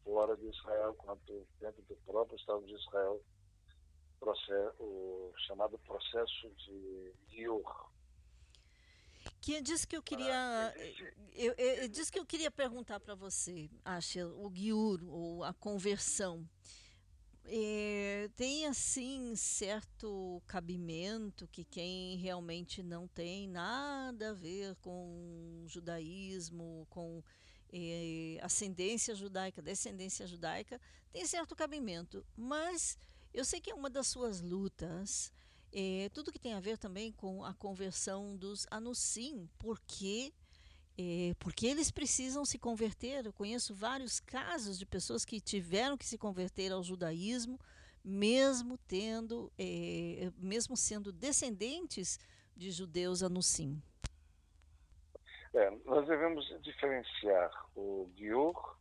[0.02, 3.20] fora de Israel quanto dentro do próprio Estado de Israel
[4.78, 7.90] o chamado processo de Giur,
[9.40, 10.74] que disse que eu queria
[11.32, 15.52] eu, eu, eu disse que eu queria perguntar para você, acha o guiur ou a
[15.52, 16.48] conversão
[17.46, 26.86] é, tem assim certo cabimento que quem realmente não tem nada a ver com judaísmo,
[26.88, 27.22] com
[27.72, 30.80] é, ascendência judaica, descendência judaica,
[31.12, 32.24] tem certo cabimento.
[32.34, 32.96] Mas
[33.32, 35.32] eu sei que é uma das suas lutas
[35.74, 40.32] é, tudo que tem a ver também com a conversão dos anusim, porque
[40.96, 43.26] é, porque eles precisam se converter.
[43.26, 47.58] Eu conheço vários casos de pessoas que tiveram que se converter ao judaísmo,
[48.04, 52.20] mesmo tendo, é, mesmo sendo descendentes
[52.56, 53.82] de judeus anusim.
[55.52, 58.76] É, nós devemos diferenciar o guiur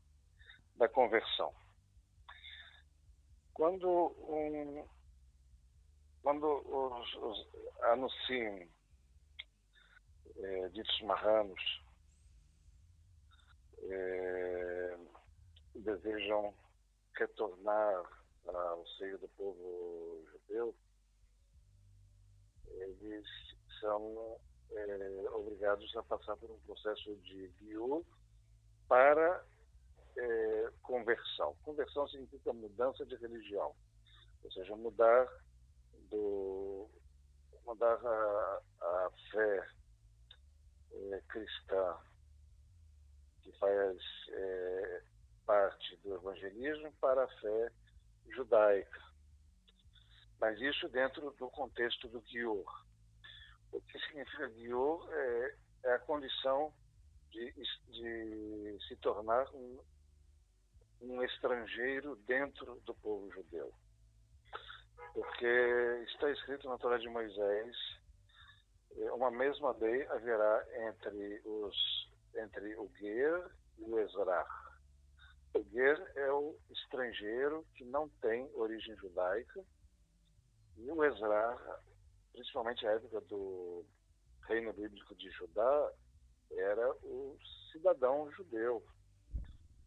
[0.75, 1.53] da conversão.
[3.53, 4.83] Quando um,
[6.23, 7.47] quando os, os
[7.83, 8.65] anunciam
[10.37, 11.83] é, ditos marranos
[13.83, 14.97] é,
[15.75, 16.53] desejam
[17.15, 18.03] retornar
[18.47, 20.75] ao seio do povo judeu,
[22.67, 23.25] eles
[23.81, 24.39] são
[24.71, 28.05] é, obrigados a passar por um processo de guiú
[28.87, 29.45] para
[30.17, 31.55] é, conversão.
[31.63, 33.75] Conversão significa mudança de religião,
[34.43, 35.27] ou seja, mudar
[36.13, 36.87] do
[37.65, 39.67] mudar a, a fé
[40.91, 41.97] é, cristã
[43.41, 43.97] que faz
[44.29, 45.03] é,
[45.45, 47.71] parte do evangelismo para a fé
[48.29, 49.01] judaica.
[50.39, 52.85] Mas isso dentro do contexto do Gior.
[53.71, 55.55] O que significa Gior é,
[55.85, 56.71] é a condição
[57.31, 57.51] de,
[57.87, 59.79] de se tornar um,
[61.01, 63.73] um estrangeiro dentro do povo judeu
[65.13, 67.75] porque está escrito na Torá de Moisés
[68.97, 74.45] eh, uma mesma lei haverá entre os entre o Ger e o Ezra.
[75.53, 79.63] O Ger é o estrangeiro que não tem origem judaica
[80.77, 81.79] e o Ezra,
[82.31, 83.85] principalmente a época do
[84.47, 85.91] reino bíblico de Judá,
[86.51, 87.37] era o
[87.71, 88.83] cidadão judeu,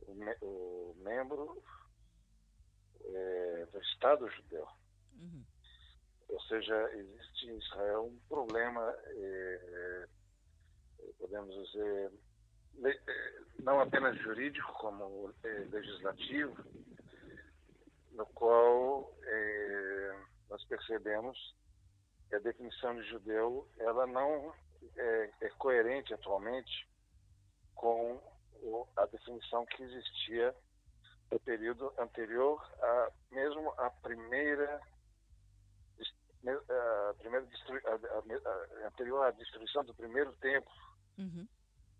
[0.02, 1.62] o, me, o membro
[3.04, 4.66] é, do Estado judeu.
[5.18, 5.44] Uhum.
[6.28, 10.08] Ou seja, existe em Israel um problema, é,
[11.18, 12.12] podemos dizer,
[12.74, 13.00] le,
[13.60, 16.56] não apenas jurídico, como é, legislativo,
[18.12, 21.54] no qual é, nós percebemos
[22.28, 24.52] que a definição de judeu ela não
[24.96, 26.88] é, é coerente atualmente
[27.74, 28.20] com
[28.62, 30.54] o, a definição que existia
[31.30, 34.80] no período anterior a mesmo a primeira
[36.50, 37.14] a
[38.84, 40.72] a, anterior à destruição do primeiro templo,
[41.18, 41.46] uhum.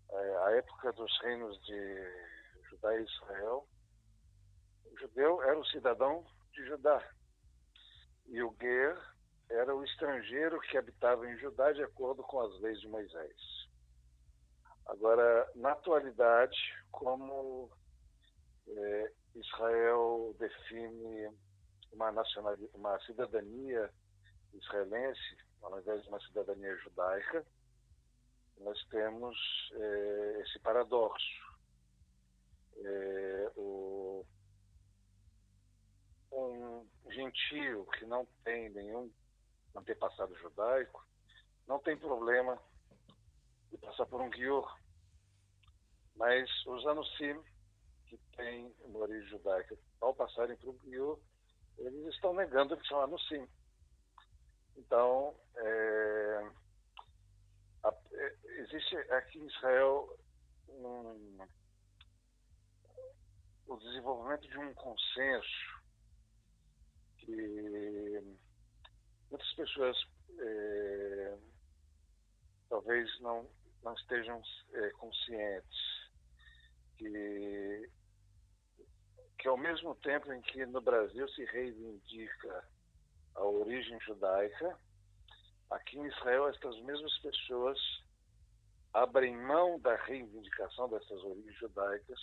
[0.09, 2.13] É, a época dos reinos de
[2.69, 3.67] Judá e Israel,
[4.85, 7.03] o judeu era o cidadão de Judá
[8.27, 8.97] e o Ger
[9.49, 13.35] era o estrangeiro que habitava em Judá de acordo com as leis de Moisés.
[14.87, 16.57] Agora, na atualidade,
[16.91, 17.69] como
[18.67, 21.31] é, Israel define
[21.91, 23.91] uma, nacionalidade, uma cidadania
[24.57, 27.45] israelense, ao invés de uma cidadania judaica,
[28.59, 29.37] nós temos
[29.73, 31.47] eh, esse paradoxo.
[32.83, 34.25] é, o,
[36.31, 39.11] um gentio que não tem nenhum
[39.75, 41.05] antepassado judaico
[41.67, 42.61] não tem problema
[43.71, 44.77] de passar por um guior.
[46.15, 47.41] Mas os anusim,
[48.05, 51.19] que têm uma origem judaica, ao passarem por um guior,
[51.77, 53.47] eles estão negando que são anusim.
[54.77, 56.51] Então, é,
[57.83, 60.17] a, é, existe aqui em Israel
[60.69, 61.37] um,
[63.67, 65.81] o desenvolvimento de um consenso
[67.17, 68.37] que
[69.29, 69.97] muitas pessoas
[70.39, 71.37] é,
[72.69, 73.49] talvez não,
[73.83, 74.41] não estejam
[74.73, 76.11] é, conscientes
[76.97, 77.89] que,
[79.39, 82.76] que ao mesmo tempo em que no Brasil se reivindica
[83.37, 84.77] a origem judaica,
[85.69, 87.79] aqui em Israel estas mesmas pessoas
[88.93, 92.19] abrem mão da reivindicação dessas origens judaicas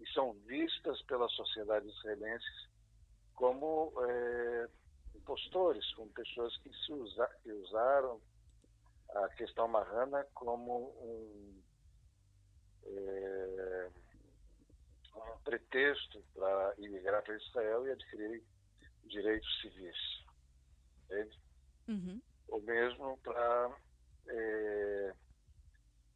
[0.00, 2.68] e são vistas pela sociedade israelense
[3.34, 4.68] como é,
[5.14, 8.20] impostores, como pessoas que, se usa, que usaram
[9.14, 11.62] a questão marrana como um,
[12.84, 13.90] é,
[15.14, 18.42] um pretexto para imigrar para Israel e adquirir
[19.08, 20.24] direitos civis.
[21.04, 21.40] Entende?
[21.88, 22.20] Uhum.
[22.48, 23.76] Ou mesmo para,
[24.28, 25.14] é,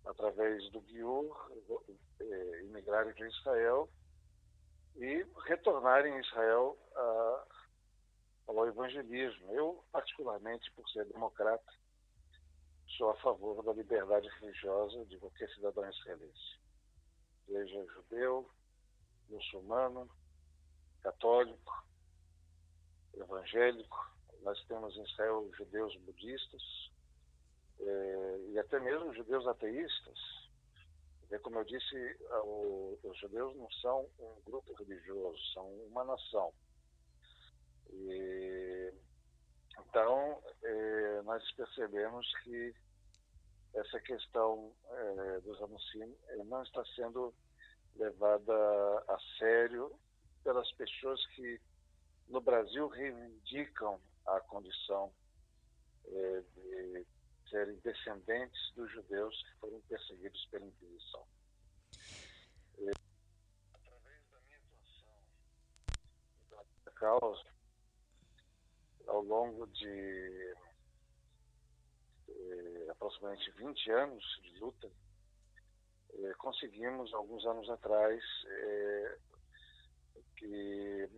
[0.07, 1.51] através do Guiur,
[2.21, 3.89] é, imigrarem para Israel
[4.97, 7.47] e retornarem em Israel a,
[8.49, 9.53] ao evangelismo.
[9.53, 11.73] Eu, particularmente, por ser democrata,
[12.97, 16.59] sou a favor da liberdade religiosa de qualquer cidadão israelense,
[17.47, 18.51] seja judeu,
[19.29, 20.11] muçulmano,
[21.03, 21.85] católico,
[23.15, 24.11] evangélico.
[24.43, 26.63] Nós temos em Israel judeus budistas
[27.81, 30.19] eh, e até mesmo judeus ateístas.
[31.31, 32.19] E, como eu disse,
[33.05, 36.53] os judeus não são um grupo religioso, são uma nação.
[37.93, 38.93] E,
[39.79, 42.75] então, eh, nós percebemos que
[43.75, 46.11] essa questão eh, dos anuncios
[46.47, 47.33] não está sendo
[47.97, 48.55] levada
[49.09, 49.93] a sério
[50.43, 51.61] pelas pessoas que
[52.31, 55.13] no Brasil reivindicam a condição
[56.07, 57.07] eh, de
[57.49, 61.27] serem descendentes dos judeus que foram perseguidos pela Inquisição.
[62.79, 62.91] E,
[63.75, 65.13] através da minha atuação
[66.85, 67.51] da causa,
[69.09, 70.55] ao longo de
[72.29, 74.91] eh, aproximadamente 20 anos de luta,
[76.15, 79.19] eh, conseguimos, alguns anos atrás, eh,
[80.37, 81.09] que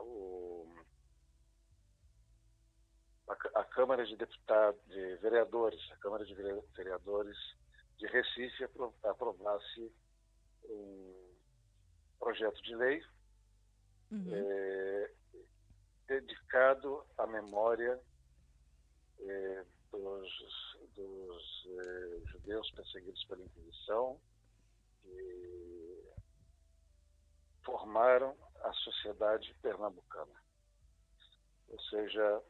[0.00, 0.74] o,
[3.28, 7.36] a, a, Câmara de Deputados, de Vereadores, a Câmara de Vereadores
[7.98, 8.64] de Recife
[9.04, 9.92] aprovasse
[10.64, 11.34] um
[12.18, 13.02] projeto de lei
[14.10, 14.28] uhum.
[14.32, 15.10] é,
[16.06, 18.00] dedicado à memória
[19.20, 24.20] é, dos, dos é, judeus perseguidos pela Inquisição,
[25.02, 26.12] que
[27.64, 30.42] formaram a sociedade pernambucana.
[31.68, 32.42] Ou seja,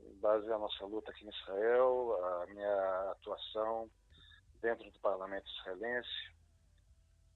[0.00, 3.90] em base à nossa luta aqui em Israel, a minha atuação
[4.60, 6.34] dentro do parlamento israelense,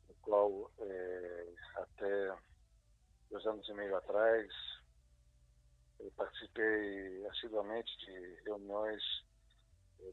[0.09, 2.37] no qual é, até
[3.31, 4.53] dois anos e meio atrás
[6.01, 9.03] eu participei assiduamente de reuniões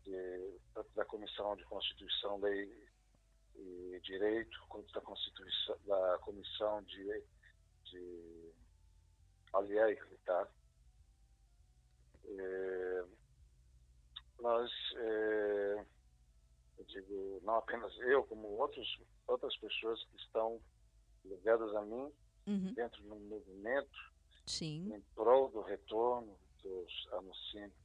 [0.04, 0.60] de,
[0.96, 2.88] da Comissão de Constituição, Lei
[3.56, 4.58] e Direito,
[4.94, 7.24] da, Constituição, da Comissão de,
[7.94, 8.54] de
[9.54, 10.48] Aliei, tá?
[12.26, 13.04] É,
[14.40, 15.86] nós, é,
[16.80, 20.60] eu digo, não apenas eu, como outros, outras pessoas que estão
[21.24, 22.12] ligadas a mim,
[22.48, 22.74] uhum.
[22.74, 24.14] dentro do movimento,
[24.46, 24.94] Sim.
[24.94, 27.84] em prol do retorno dos anunciantes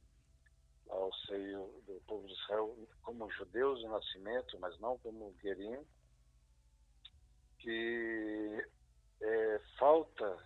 [0.88, 5.84] ao seio do povo de Israel como judeus de nascimento, mas não como guerim,
[7.58, 8.66] que
[9.20, 10.38] é, falta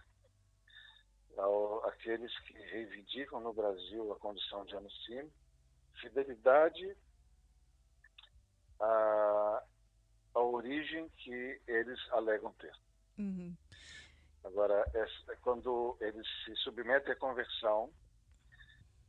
[1.36, 5.30] ao, àqueles que reivindicam no Brasil a condição de anusim
[6.00, 6.96] fidelidade
[8.80, 9.64] à,
[10.34, 12.74] à origem que eles alegam ter.
[13.18, 13.56] Uhum.
[14.44, 14.84] Agora,
[15.42, 17.92] quando eles se submetem à conversão,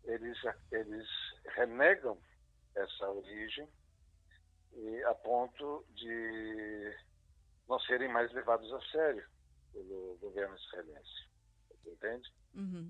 [0.04, 0.38] eles,
[0.72, 1.08] eles
[1.56, 2.18] renegam
[2.76, 3.68] essa origem
[4.74, 6.96] e a ponto de
[7.68, 9.33] não serem mais levados a sério
[9.74, 11.28] pelo governo israelense.
[11.86, 12.34] Entende?
[12.56, 12.90] Uhum.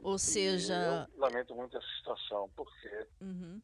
[0.00, 0.74] Ou seja.
[0.74, 3.60] E eu lamento muito essa situação, porque uhum.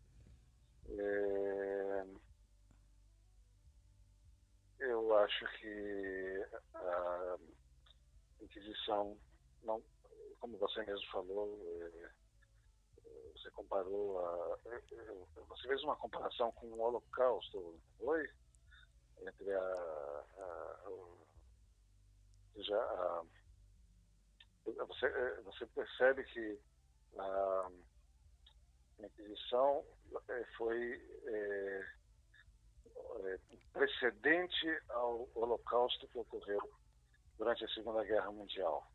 [0.89, 2.07] é,
[4.81, 7.37] eu acho que a
[8.41, 9.19] Inquisição,
[9.63, 9.83] não,
[10.39, 12.11] como você mesmo falou, é,
[13.35, 14.81] você comparou, a, é,
[15.49, 18.29] você fez uma comparação com o Holocausto, foi?
[19.21, 19.61] Entre a,
[20.39, 20.91] a,
[22.73, 23.23] a,
[24.87, 26.59] você, você percebe que
[27.19, 27.71] a
[28.99, 29.85] Inquisição
[30.57, 31.87] foi é,
[33.73, 36.61] precedente ao Holocausto que ocorreu
[37.39, 38.87] durante a Segunda Guerra Mundial.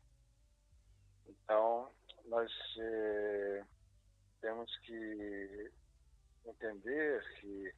[1.26, 1.92] Então,
[2.26, 2.50] nós
[4.40, 5.72] temos que
[6.44, 7.74] entender que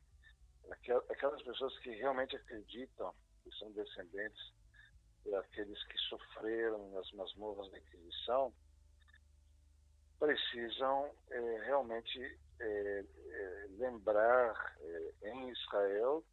[1.08, 4.52] aquelas pessoas que realmente acreditam que são descendentes
[5.24, 8.52] daqueles que sofreram nas masmorras da Inquisição
[10.18, 14.76] precisam é, realmente é, é, lembrar
[15.22, 16.24] em Israel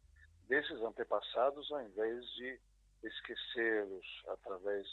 [0.48, 2.60] desses antepassados ao invés de
[3.02, 4.86] esquecê-los através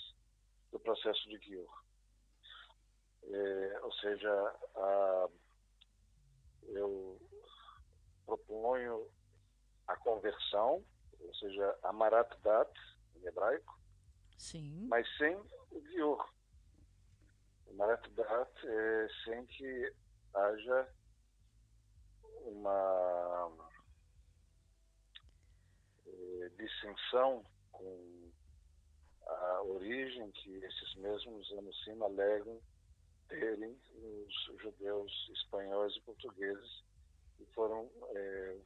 [0.72, 1.84] do processo de Gior.
[3.24, 5.30] É, ou seja, a,
[6.70, 7.20] eu
[8.26, 9.08] proponho
[9.88, 10.84] a conversão,
[11.20, 12.72] ou seja, a Marat Dat,
[13.16, 13.80] em hebraico,
[14.38, 14.88] Sim.
[14.88, 15.36] mas sem
[15.72, 16.34] o Gior.
[17.74, 19.94] Marat Dat é sem que
[20.36, 20.88] haja
[22.46, 23.70] uma
[26.06, 28.32] é, dissensão com
[29.26, 32.62] a origem que esses mesmos Anusim alegam
[33.30, 36.84] terem os judeus espanhóis e portugueses
[37.38, 38.58] que foram é,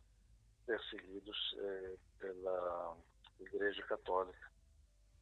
[0.65, 2.97] perseguidos é, pela
[3.39, 4.46] Igreja Católica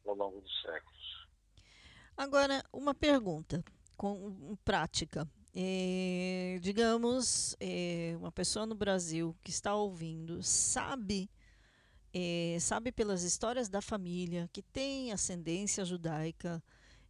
[0.08, 1.28] ao longo dos séculos.
[2.16, 3.64] Agora, uma pergunta
[3.96, 5.28] com prática.
[5.54, 11.30] É, digamos, é, uma pessoa no Brasil que está ouvindo sabe
[12.12, 16.62] é, sabe pelas histórias da família que tem ascendência judaica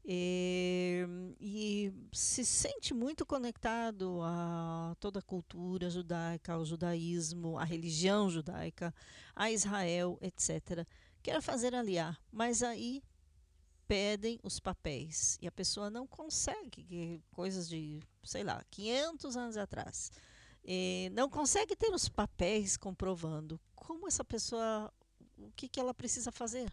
[0.04, 1.06] é,
[1.40, 8.94] e se sente muito conectado a toda a cultura judaica, ao judaísmo, à religião judaica,
[9.34, 10.86] a Israel, etc.
[11.26, 13.02] Quer fazer aliar, mas aí
[13.88, 20.12] pedem os papéis e a pessoa não consegue, coisas de, sei lá, 500 anos atrás,
[20.64, 24.88] eh, não consegue ter os papéis comprovando como essa pessoa,
[25.36, 26.72] o que, que ela precisa fazer?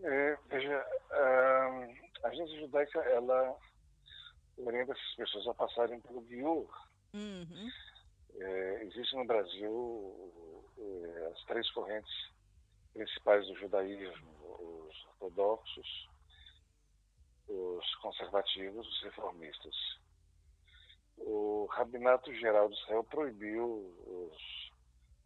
[0.00, 3.58] É, veja, a agência judaica, ela
[4.56, 6.70] orienta essas pessoas a passarem pelo Biur.
[7.12, 7.68] Uhum.
[8.36, 12.30] É, existe no Brasil é, as três correntes
[12.92, 14.30] principais do judaísmo,
[14.88, 16.08] os ortodoxos,
[17.48, 19.76] os conservativos, os reformistas.
[21.18, 24.72] O Rabinato Geral de Israel proibiu os,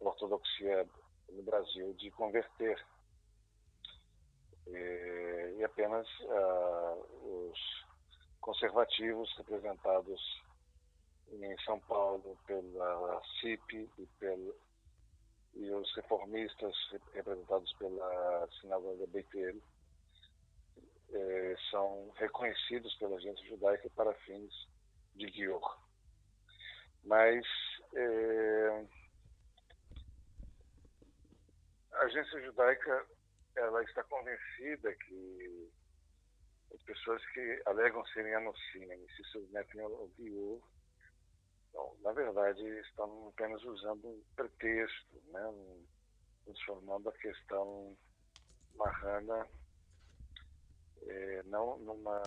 [0.01, 0.87] a ortodoxia
[1.29, 2.85] no Brasil de converter
[4.67, 7.87] e, e apenas uh, os
[8.41, 10.21] conservativos representados
[11.31, 14.55] em São Paulo pela CIP e pelo
[15.53, 16.75] e os reformistas
[17.13, 19.55] representados pela sinagoga Beitel
[21.09, 24.53] eh, são reconhecidos pela agência judaica para fins
[25.15, 25.79] de Gior.
[27.03, 27.45] Mas
[27.93, 28.85] eh,
[31.93, 33.05] a agência judaica
[33.55, 35.71] ela está convencida que
[36.73, 40.61] as pessoas que alegam serem anocinem e se submetem ao Gior
[42.01, 45.53] na verdade, estão apenas usando um pretexto, né?
[46.45, 47.97] transformando a questão
[48.75, 49.47] marrana
[51.07, 52.21] é, não numa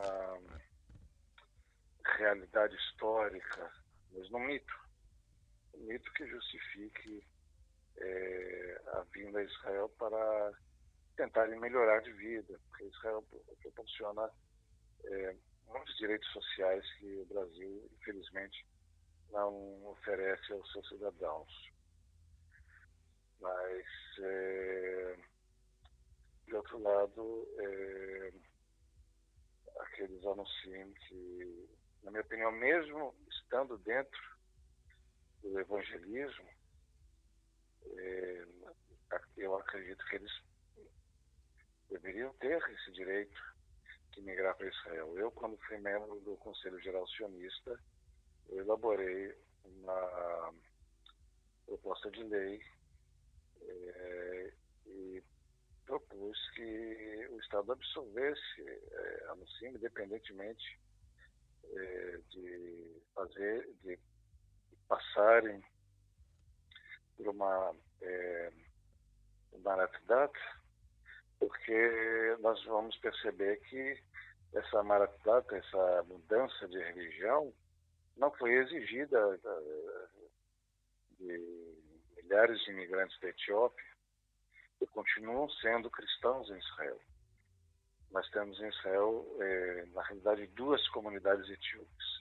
[2.19, 3.71] realidade histórica,
[4.13, 4.81] mas num mito.
[5.75, 7.25] Um mito que justifique
[7.99, 10.53] é, a vinda a Israel para
[11.17, 13.25] tentarem melhorar de vida, porque Israel
[13.63, 14.31] proporciona
[15.05, 15.37] é,
[15.67, 18.67] muitos direitos sociais que o Brasil, infelizmente,
[19.33, 21.71] não oferece aos seus cidadãos.
[23.41, 23.87] Mas,
[24.21, 25.17] é,
[26.47, 28.33] de outro lado, é,
[29.81, 31.69] aqueles anunciam que,
[32.03, 34.21] na minha opinião, mesmo estando dentro
[35.43, 36.51] do evangelismo,
[37.87, 38.47] é,
[39.37, 40.33] eu acredito que eles
[41.89, 43.41] deveriam ter esse direito
[44.13, 45.19] de migrar para Israel.
[45.19, 47.81] Eu, quando fui membro do Conselho Geral Sionista,
[48.51, 49.35] eu elaborei
[49.65, 50.53] uma
[51.67, 52.61] proposta de lei
[53.63, 54.53] é,
[54.87, 55.23] e
[55.87, 60.81] propus que o Estado absorvesse é, a NUCIM, independentemente
[61.65, 63.99] é, de fazer, de
[64.89, 65.63] passarem
[67.17, 68.53] por uma é,
[69.59, 70.33] Barat Dat,
[71.39, 74.03] porque nós vamos perceber que
[74.55, 77.53] essa Marat Dat, essa mudança de religião,
[78.21, 80.09] não foi exigida eh,
[81.19, 83.85] de milhares de imigrantes da Etiópia
[84.83, 87.01] e continuam sendo cristãos em Israel.
[88.11, 92.21] Nós temos em Israel, eh, na realidade, duas comunidades etíopes.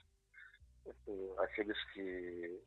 [1.38, 2.62] Aqueles que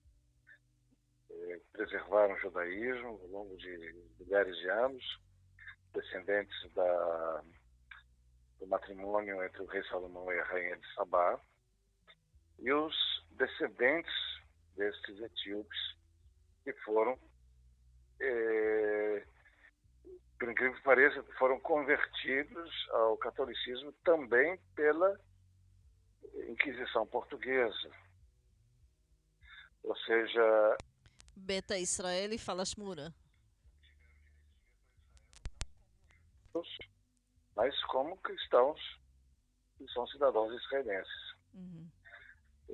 [1.32, 5.20] eh, preservaram o judaísmo ao longo de milhares de anos,
[5.92, 7.44] descendentes da,
[8.60, 11.42] do matrimônio entre o rei Salomão e a rainha de Sabá,
[12.60, 14.14] e os descendentes
[14.76, 15.80] destes etíopes
[16.64, 17.20] que foram,
[18.20, 19.26] eh,
[20.40, 25.20] por incrível que pareça, foram convertidos ao catolicismo também pela
[26.50, 27.92] Inquisição Portuguesa.
[29.84, 30.78] Ou seja,
[31.36, 33.14] Beta Israel e fala Shmura.
[37.56, 38.80] Mas como cristãos
[39.78, 41.34] que são cidadãos israelenses.
[41.54, 41.90] Uhum.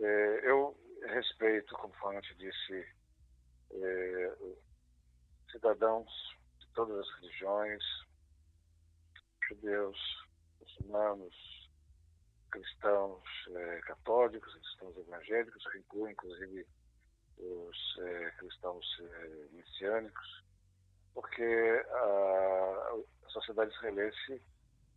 [0.02, 0.78] É, eu
[1.08, 2.88] respeito, conforme eu disse,
[3.72, 4.36] é,
[5.52, 6.10] cidadãos
[6.60, 7.84] de todas as religiões,
[9.50, 9.98] judeus,
[10.62, 11.70] muçulmanos,
[12.50, 16.66] cristãos é, católicos, cristãos evangélicos, que incluem inclusive
[17.38, 18.00] os
[18.38, 18.86] cristãos
[19.52, 20.44] messiânicos,
[21.14, 24.42] porque a sociedade israelense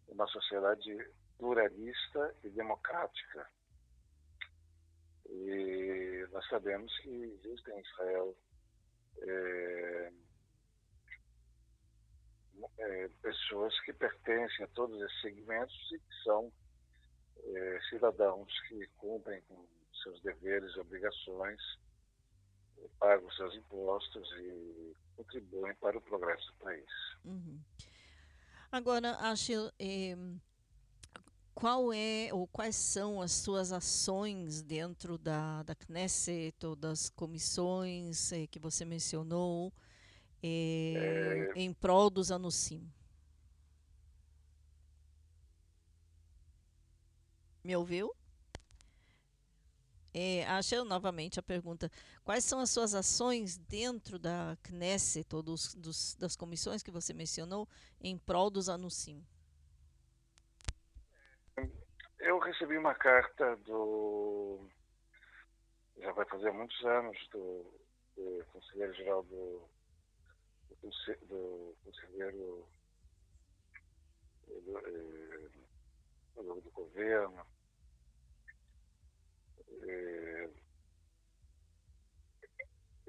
[0.09, 3.49] é uma sociedade pluralista e democrática.
[5.33, 8.37] E nós sabemos que existem em Israel
[9.19, 10.13] é,
[12.79, 16.53] é, pessoas que pertencem a todos esses segmentos e que são
[17.45, 19.67] é, cidadãos que cumprem com
[20.03, 21.61] seus deveres e obrigações
[22.99, 26.91] pagam seus impostos e contribuem para o progresso do país.
[27.25, 27.61] Uhum.
[28.71, 30.17] Agora, acho eh,
[31.63, 38.33] qual é ou quais são as suas ações dentro da, da Knesset ou das comissões
[38.33, 39.73] eh, que você mencionou
[40.43, 41.61] eh, é...
[41.61, 42.91] em prol dos Anusim?
[47.63, 48.13] Me ouviu?
[50.13, 51.89] É, acho novamente a pergunta:
[52.25, 57.15] quais são as suas ações dentro da Knesset ou dos, dos, das comissões que você
[57.15, 57.69] mencionou
[58.01, 59.25] em prol dos Anusim?
[62.23, 64.65] Eu recebi uma carta do.
[65.99, 67.67] Já vai fazer muitos anos, do,
[68.17, 69.69] do conselheiro-geral do,
[70.81, 70.91] do,
[71.27, 72.69] do conselheiro
[74.47, 75.49] do, eh,
[76.37, 77.45] do, do governo,
[79.83, 80.51] é,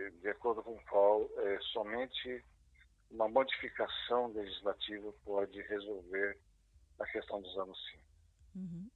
[0.10, 2.44] de acordo com o qual é, somente
[3.12, 6.36] uma modificação legislativa pode resolver
[7.00, 8.04] a questão dos anos 5.
[8.56, 8.90] Uhum.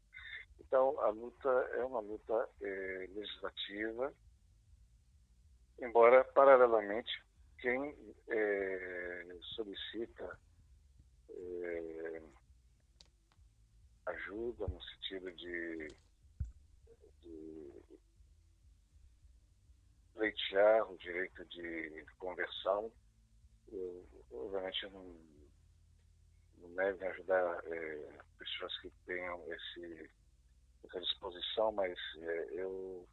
[0.67, 4.13] Então, a luta é uma luta é, legislativa,
[5.79, 7.23] embora, paralelamente,
[7.59, 7.95] quem
[8.27, 10.37] é, solicita
[11.29, 12.21] é,
[14.07, 15.87] ajuda no sentido de
[20.13, 22.91] pleitear o direito de conversão.
[23.71, 25.15] Eu, obviamente, não,
[26.57, 27.63] não em ajudar
[28.37, 30.09] pessoas que tenham esse,
[30.87, 33.07] essa disposição, mas é, eu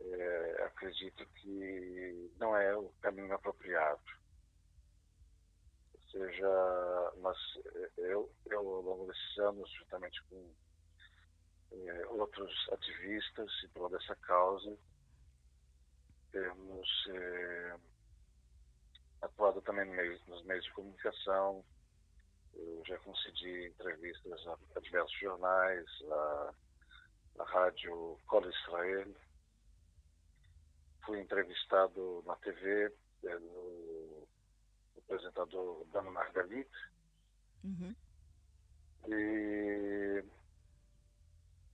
[0.00, 4.02] é, acredito que não é o caminho apropriado.
[5.94, 7.38] Ou seja, nós,
[7.96, 10.54] eu, eu ao longo desses anos, juntamente com
[11.72, 14.76] é, outros ativistas em prol dessa causa,
[16.30, 17.76] temos é,
[19.22, 21.64] atuado também no meio, nos meios de comunicação.
[22.54, 26.54] Eu já concedi entrevistas a, a diversos jornais, a,
[27.38, 29.14] a rádio Col Israel.
[31.04, 34.26] Fui entrevistado na TV pelo
[34.98, 36.68] apresentador Dano Margalit.
[37.62, 37.94] Uhum.
[39.08, 40.24] E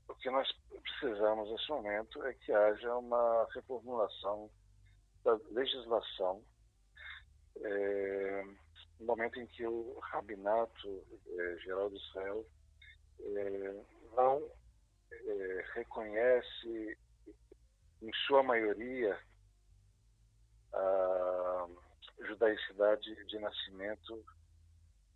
[0.09, 0.51] o que nós
[0.83, 4.51] precisamos nesse momento é que haja uma reformulação
[5.25, 6.43] da legislação
[7.63, 8.45] é,
[8.99, 12.47] no momento em que o Rabinato é, Geral de Israel
[13.21, 13.85] é,
[14.17, 14.60] não
[15.13, 16.99] é, reconhece,
[18.03, 19.19] em sua maioria,
[20.73, 21.69] a
[22.21, 24.25] judaicidade de nascimento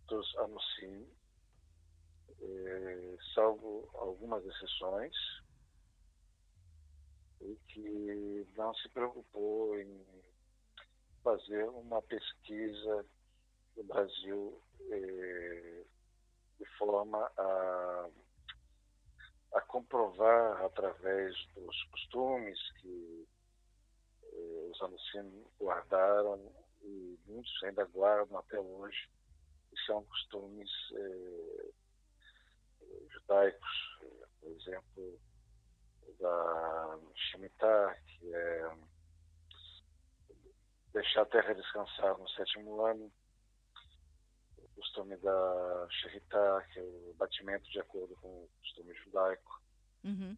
[0.07, 1.07] dos Anusim,
[2.41, 5.15] é, salvo algumas exceções,
[7.41, 10.05] e que não se preocupou em
[11.23, 13.05] fazer uma pesquisa
[13.75, 14.61] no Brasil
[14.91, 15.83] eh,
[16.59, 18.09] de forma a,
[19.55, 23.27] a comprovar através dos costumes que
[24.23, 26.53] eh, os alucinos guardaram
[26.83, 29.09] e muitos ainda guardam até hoje,
[29.69, 31.71] que são costumes eh,
[33.09, 33.99] judaicos,
[34.41, 35.19] por exemplo,
[36.19, 38.71] da Shemitah, que é
[40.93, 43.11] deixar a terra descansar no sétimo ano,
[44.75, 49.61] o costume da Shemitah, que é o batimento de acordo com o costume judaico.
[50.03, 50.37] Uhum.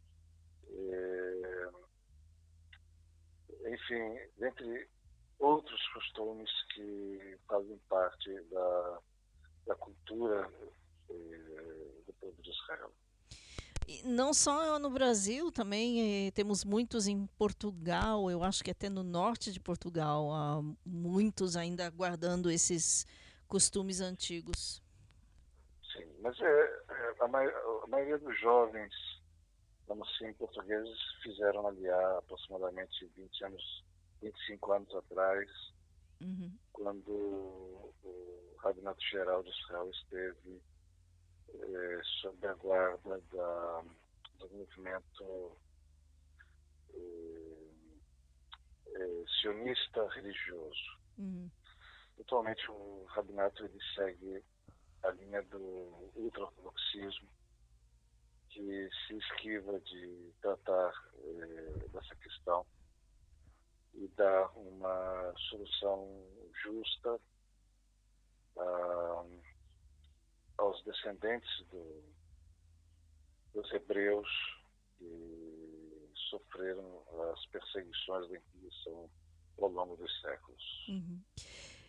[3.65, 4.89] Enfim, dentre
[5.39, 8.99] outros costumes que fazem parte da,
[9.67, 10.49] da cultura
[11.09, 12.91] eh, do povo de Israel.
[13.87, 18.89] E não só no Brasil, também eh, temos muitos em Portugal, eu acho que até
[18.89, 23.05] no norte de Portugal, há muitos ainda guardando esses
[23.47, 24.81] costumes antigos.
[25.93, 28.93] Sim, mas é, é, a, mai a, maioria dos jovens,
[29.87, 33.83] vamos assim, portugueses, fizeram ali há aproximadamente 20 anos,
[34.21, 35.49] 25 anos atrás,
[36.21, 36.51] uhum.
[36.73, 40.61] quando o Rabinato Geral de Israel esteve
[41.53, 43.83] eh, sob a guarda da,
[44.39, 45.57] do movimento
[46.93, 47.69] eh,
[48.87, 50.99] eh, sionista religioso.
[51.17, 51.49] Uhum.
[52.19, 54.43] Atualmente o rabinato ele segue
[55.03, 57.29] a linha do ultra-ortodoxismo,
[58.49, 60.91] que se esquiva de tratar
[61.23, 62.65] eh, dessa questão
[63.93, 66.25] e dar uma solução
[66.63, 67.19] justa
[68.57, 69.25] ah,
[70.57, 72.03] aos descendentes do,
[73.53, 74.27] dos hebreus
[74.97, 79.09] que sofreram as perseguições da Inquisição
[79.59, 80.87] ao longo dos séculos.
[80.89, 81.21] Uhum.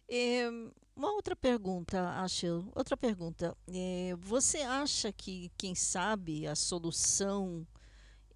[0.09, 0.49] É,
[0.97, 3.57] uma outra pergunta, Achel, outra pergunta.
[3.69, 7.67] É, você acha que, quem sabe, a solução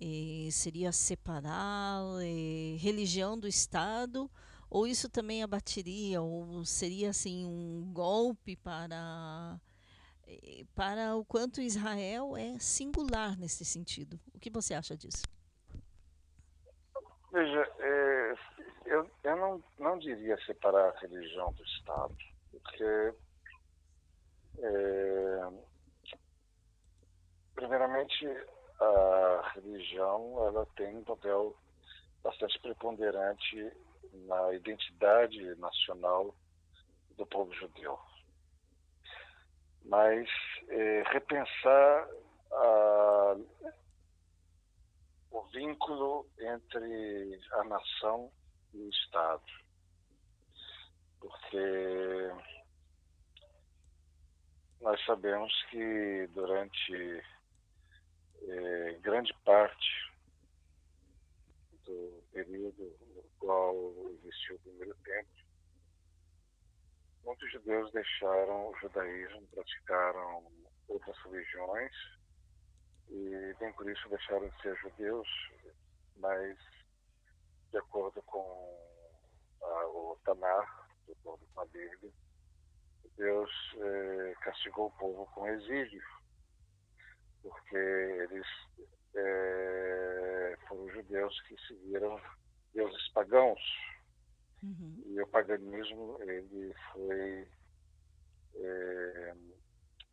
[0.00, 2.02] é, seria separar
[2.78, 4.30] religião do Estado?
[4.68, 6.20] Ou isso também abateria?
[6.20, 9.58] Ou seria assim um golpe para
[10.74, 14.18] para o quanto Israel é singular nesse sentido?
[14.32, 15.22] O que você acha disso?
[17.32, 17.66] Veja,
[18.92, 22.14] eu, eu não, não diria separar a religião do Estado,
[22.50, 23.14] porque,
[24.58, 25.50] é,
[27.54, 28.26] primeiramente,
[28.78, 31.56] a religião ela tem um papel
[32.22, 33.72] bastante preponderante
[34.26, 36.34] na identidade nacional
[37.16, 37.98] do povo judeu.
[39.86, 40.28] Mas
[40.68, 42.08] é, repensar
[42.52, 43.36] a,
[45.30, 48.30] o vínculo entre a nação
[48.74, 49.42] e o Estado.
[51.20, 52.32] Porque
[54.80, 57.22] nós sabemos que durante
[58.42, 60.12] eh, grande parte
[61.84, 63.76] do período no qual
[64.10, 65.30] existiu o primeiro tempo,
[67.24, 70.50] muitos judeus deixaram o judaísmo, praticaram
[70.88, 71.92] outras religiões
[73.08, 75.28] e nem por isso deixaram de ser judeus,
[76.16, 76.58] mas
[77.72, 78.78] de acordo com
[79.62, 82.12] a, o Tanar, de acordo com a Bíblia,
[83.16, 86.02] Deus eh, castigou o povo com exílio,
[87.42, 88.46] porque eles
[89.14, 92.20] eh, foram judeus que seguiram
[92.74, 93.60] deuses pagãos.
[94.62, 95.02] Uhum.
[95.06, 97.48] E o paganismo, ele foi
[98.56, 99.34] eh,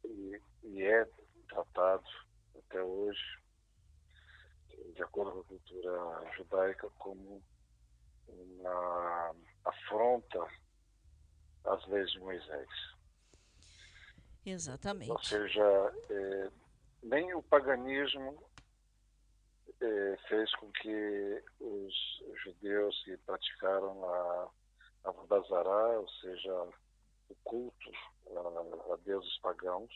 [0.06, 1.06] e, e é
[1.48, 2.08] tratado
[2.58, 3.40] até hoje,
[4.94, 7.42] de acordo com a cultura judaica, como
[8.28, 9.36] uma
[9.66, 10.48] afronta
[11.66, 12.70] às leis de Moisés.
[14.46, 15.12] Exatamente.
[15.12, 16.52] Ou seja, é,
[17.04, 18.44] nem o paganismo
[19.82, 24.50] é, fez com que os judeus que praticaram a,
[25.06, 26.54] a Vodazará, ou seja,
[27.30, 27.92] o culto
[28.36, 29.94] a, a deuses pagãos,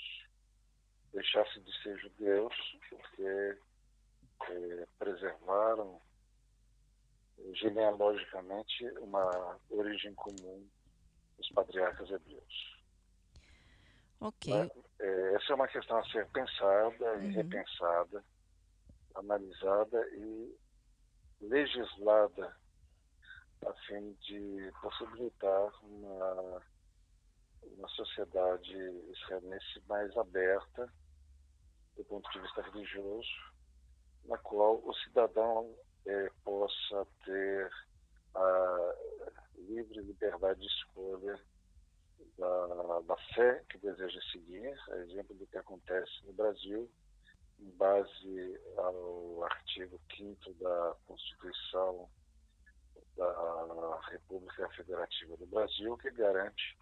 [1.13, 2.53] deixassem de ser judeus,
[2.89, 3.57] porque
[4.97, 6.01] preservaram
[7.53, 10.67] genealogicamente uma origem comum
[11.37, 12.73] dos patriarcas hebreus.
[14.19, 14.53] Ok.
[14.99, 17.31] É, essa é uma questão a ser pensada e Uhum.
[17.33, 18.23] repensada,
[19.15, 20.55] analisada e
[21.41, 22.55] legislada
[23.65, 26.61] a fim de possibilitar uma,
[27.63, 28.73] uma sociedade
[29.11, 30.91] israelense mais aberta
[31.95, 33.52] do ponto de vista religioso,
[34.25, 35.73] na qual o cidadão
[36.05, 37.71] eh, possa ter
[38.35, 38.95] a
[39.57, 41.39] livre liberdade de escolha
[42.37, 46.89] da, da fé que deseja seguir, a exemplo do que acontece no Brasil,
[47.59, 52.09] em base ao artigo 5 da Constituição
[53.15, 56.77] da República Federativa do Brasil, que garante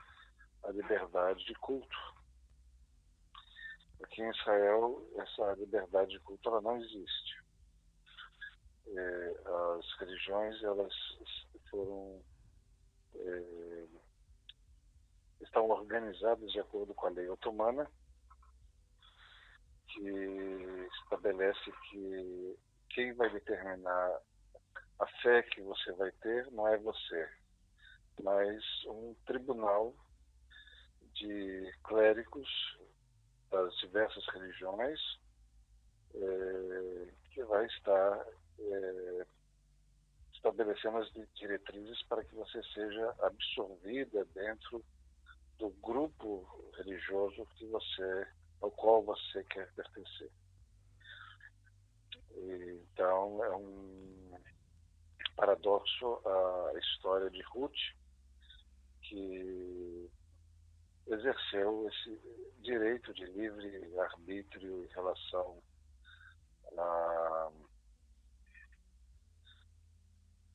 [0.63, 1.97] a liberdade de culto.
[4.03, 7.41] Aqui em Israel, essa liberdade de culto ela não existe.
[8.87, 9.35] É,
[9.77, 10.93] as religiões elas
[11.69, 12.21] foram
[13.15, 13.87] é,
[15.41, 17.89] estão organizadas de acordo com a lei otomana,
[19.87, 22.59] que estabelece que
[22.89, 24.21] quem vai determinar
[24.99, 27.29] a fé que você vai ter não é você,
[28.23, 29.95] mas um tribunal
[31.13, 32.49] de clérigos
[33.51, 34.99] das diversas religiões
[36.15, 38.25] é, que vai estar
[38.59, 39.25] é,
[40.33, 44.83] estabelecendo as diretrizes para que você seja absorvida dentro
[45.59, 46.47] do grupo
[46.77, 48.27] religioso que você,
[48.61, 50.31] ao qual você quer pertencer.
[52.33, 54.31] Então, é um
[55.35, 57.77] paradoxo a história de Ruth,
[59.03, 60.09] que
[61.07, 62.19] exerceu esse
[62.59, 65.61] direito de livre arbítrio em relação
[66.77, 67.51] a,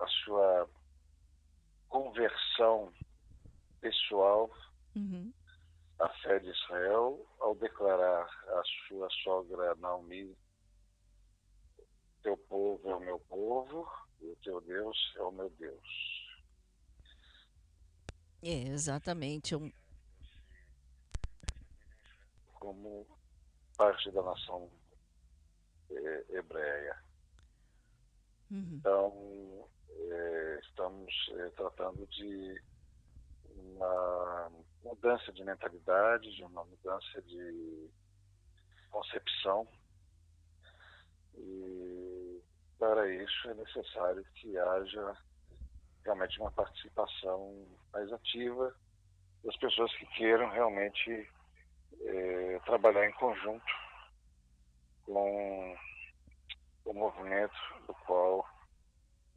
[0.00, 0.68] a sua
[1.88, 2.92] conversão
[3.80, 4.50] pessoal
[4.94, 5.30] Uhum.
[5.98, 10.34] à fé de Israel ao declarar a sua sogra Naomi
[12.26, 13.88] teu povo é o meu povo
[14.20, 15.88] e o teu Deus é o meu Deus.
[18.42, 19.54] É, exatamente.
[19.54, 19.70] Um...
[22.66, 23.06] Como
[23.78, 24.68] parte da nação
[25.88, 27.00] é, hebreia.
[28.50, 28.72] Uhum.
[28.72, 32.60] Então, é, estamos é, tratando de
[33.54, 34.50] uma
[34.82, 37.88] mudança de mentalidade, de uma mudança de
[38.90, 39.68] concepção.
[41.36, 42.42] E
[42.80, 45.16] para isso é necessário que haja
[46.02, 48.74] realmente uma participação mais ativa
[49.44, 51.30] das pessoas que queiram realmente
[52.00, 53.64] é, trabalhar em conjunto
[55.04, 55.76] com
[56.84, 57.54] o movimento
[57.86, 58.46] do qual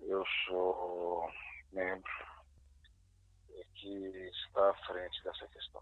[0.01, 1.30] eu sou
[1.71, 2.11] membro
[3.49, 5.81] e que está à frente dessa questão.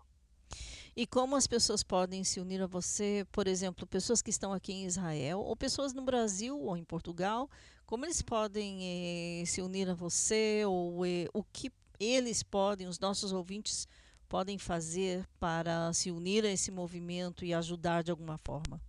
[0.95, 4.73] E como as pessoas podem se unir a você, por exemplo, pessoas que estão aqui
[4.73, 7.47] em Israel, ou pessoas no Brasil ou em Portugal,
[7.85, 12.99] como eles podem eh, se unir a você, ou eh, o que eles podem, os
[12.99, 13.87] nossos ouvintes,
[14.27, 18.79] podem fazer para se unir a esse movimento e ajudar de alguma forma?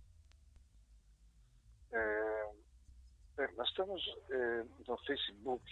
[1.91, 2.51] É,
[3.37, 5.63] é, nós temos é, no Facebook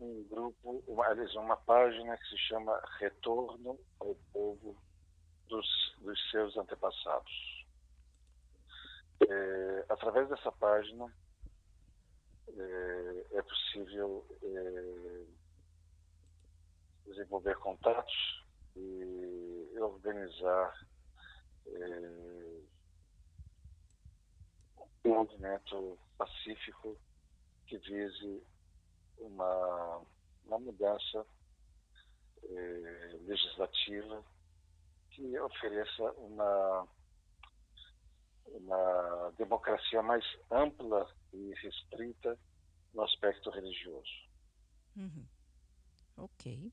[0.00, 1.08] um grupo, uma,
[1.40, 4.76] uma página que se chama Retorno ao Povo
[5.48, 7.66] dos, dos Seus Antepassados.
[9.28, 11.12] É, através dessa página
[12.48, 15.24] é, é possível é,
[17.06, 18.44] desenvolver contatos
[18.76, 20.74] e organizar
[21.66, 22.60] é,
[25.04, 26.98] um movimento pacífico
[27.66, 28.42] que vise
[29.18, 30.06] uma,
[30.44, 31.26] uma mudança
[32.42, 34.24] eh, legislativa
[35.10, 36.88] que ofereça uma,
[38.46, 42.38] uma democracia mais ampla e restrita
[42.92, 44.10] no aspecto religioso.
[44.96, 45.26] Uhum.
[46.16, 46.72] Ok.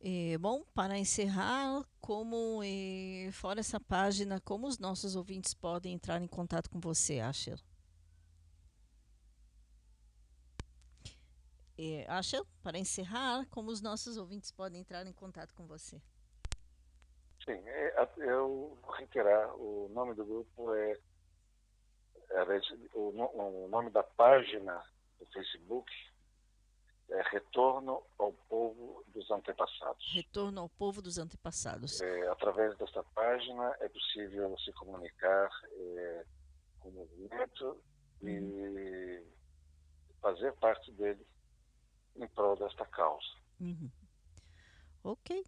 [0.00, 6.22] É, bom, para encerrar, como é, fora essa página, como os nossos ouvintes podem entrar
[6.22, 7.58] em contato com você, Asher?
[11.76, 16.00] É, Asher, para encerrar, como os nossos ouvintes podem entrar em contato com você?
[17.44, 20.96] Sim, é, eu vou reiterar, o nome do grupo é,
[22.30, 22.42] é
[22.94, 24.80] o, o nome da página
[25.18, 25.90] do Facebook
[27.10, 30.04] é Retorno ao Povo dos Antepassados.
[30.14, 32.00] Retorno ao Povo dos Antepassados.
[32.00, 36.24] É, através desta página é possível se comunicar é,
[36.80, 37.82] com o movimento
[38.22, 38.28] uhum.
[38.28, 39.24] e
[40.20, 41.26] fazer parte dele
[42.16, 43.26] em prol desta causa.
[43.60, 43.90] Uhum.
[45.02, 45.44] Ok.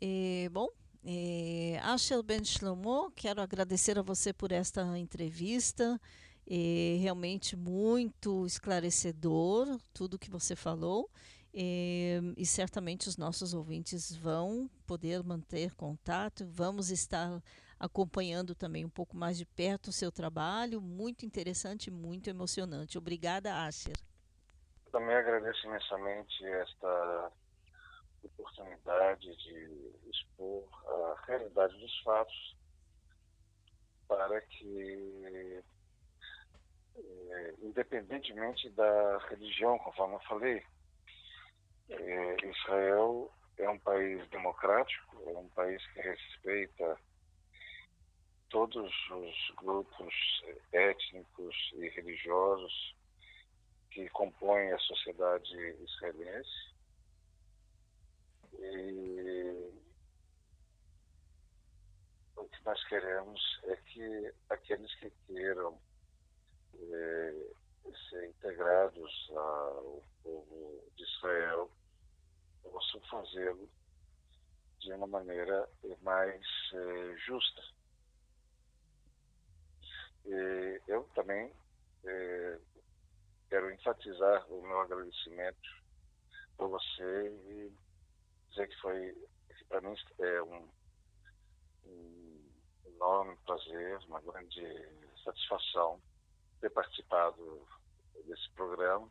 [0.00, 0.68] É, bom,
[1.04, 6.00] é, Ashel Ben Shlomo, quero agradecer a você por esta entrevista.
[6.48, 11.10] É realmente muito esclarecedor tudo que você falou.
[11.58, 17.42] É, e certamente os nossos ouvintes vão poder manter contato, vamos estar
[17.80, 22.98] acompanhando também um pouco mais de perto o seu trabalho, muito interessante, muito emocionante.
[22.98, 23.96] Obrigada, Asher.
[24.92, 27.32] Também agradeço imensamente esta
[28.22, 32.56] oportunidade de expor a realidade dos fatos
[34.08, 35.62] para que,
[36.98, 40.62] é, independentemente da religião, conforme eu falei,
[41.90, 46.98] é, Israel é um país democrático, é um país que respeita
[48.48, 50.14] todos os grupos
[50.72, 52.96] étnicos e religiosos
[53.90, 56.74] que compõem a sociedade israelense.
[58.58, 59.72] E
[62.36, 65.78] o que nós queremos é que aqueles que queiram
[66.92, 67.56] é,
[68.10, 71.70] ser integrados ao povo de Israel
[72.62, 73.68] possam fazê-lo
[74.80, 75.68] de uma maneira
[76.02, 76.42] mais
[76.74, 77.62] é, justa.
[80.26, 81.52] E eu também
[82.04, 82.58] é,
[83.48, 85.82] quero enfatizar o meu agradecimento
[86.56, 87.72] por você e
[88.50, 89.28] dizer que foi,
[89.68, 90.68] para mim é um,
[91.86, 92.50] um
[92.86, 94.88] enorme prazer, uma grande
[95.24, 96.00] satisfação
[96.60, 97.66] ter participado
[98.26, 99.08] desse programa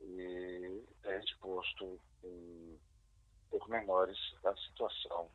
[0.00, 2.78] e ter exposto em
[3.50, 5.30] pormenores a situação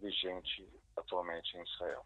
[0.00, 2.04] vigente atualmente em Israel.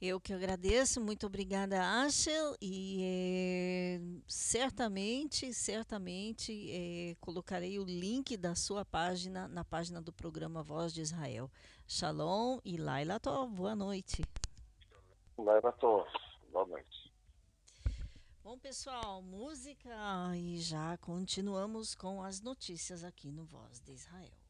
[0.00, 8.54] Eu que agradeço, muito obrigada, Ashel, e é, certamente, certamente é, colocarei o link da
[8.54, 11.50] sua página na página do programa Voz de Israel.
[11.86, 14.22] Shalom e Laila Tov, boa noite.
[15.38, 16.06] Laila Tov,
[16.54, 17.12] boa noite.
[18.44, 19.90] Bom, pessoal, música
[20.36, 24.43] e já continuamos com as notícias aqui no Voz de Israel.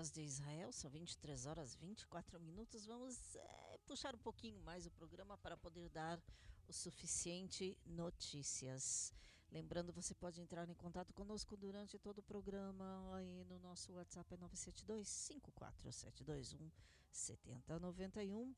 [0.00, 2.86] Voz de Israel, são 23 horas 24 minutos.
[2.86, 6.18] Vamos é, puxar um pouquinho mais o programa para poder dar
[6.66, 9.12] o suficiente notícias.
[9.52, 14.32] Lembrando, você pode entrar em contato conosco durante todo o programa aí no nosso WhatsApp
[14.32, 16.70] é 972 54721
[17.12, 18.54] 7091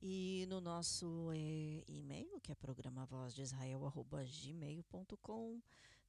[0.00, 3.06] e no nosso é, e-mail, que é programa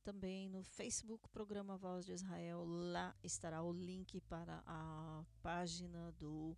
[0.06, 2.64] também no Facebook, Programa Voz de Israel.
[2.64, 6.56] Lá estará o link para a página do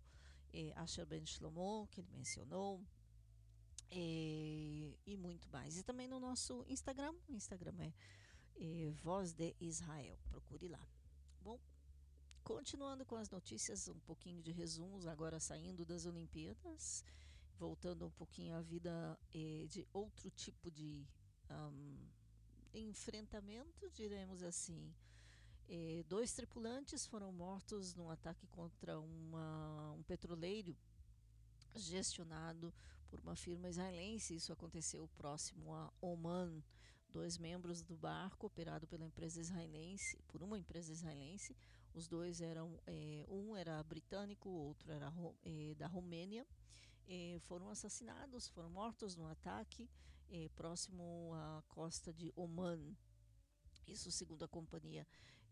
[0.52, 2.84] eh, Asher Ben Shlomo, que ele mencionou,
[3.90, 5.78] eh, e muito mais.
[5.78, 7.92] E também no nosso Instagram, o Instagram é
[8.56, 10.18] eh, Voz de Israel.
[10.28, 10.86] Procure lá.
[11.40, 11.58] Bom,
[12.44, 17.02] continuando com as notícias, um pouquinho de resumos, agora saindo das Olimpíadas,
[17.58, 21.08] voltando um pouquinho à vida eh, de outro tipo de.
[21.50, 22.17] Um,
[22.72, 24.94] enfrentamento, diremos assim.
[25.68, 30.76] Eh, dois tripulantes foram mortos num ataque contra uma, um petroleiro
[31.74, 32.72] gestionado
[33.08, 34.34] por uma firma israelense.
[34.34, 36.62] Isso aconteceu próximo a Oman.
[37.10, 41.56] Dois membros do barco, operado pela empresa israelense, por uma empresa israelense,
[41.94, 45.10] os dois eram, eh, um era britânico, o outro era
[45.42, 46.46] eh, da Romênia,
[47.40, 49.88] foram assassinados, foram mortos no ataque
[50.30, 52.96] eh, próximo à costa de Oman.
[53.86, 55.06] Isso segundo a companhia.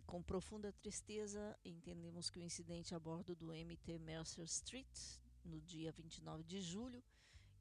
[0.06, 5.90] Com profunda tristeza, entendemos que o incidente a bordo do MT Mercer Street, no dia
[5.90, 7.02] 29 de julho,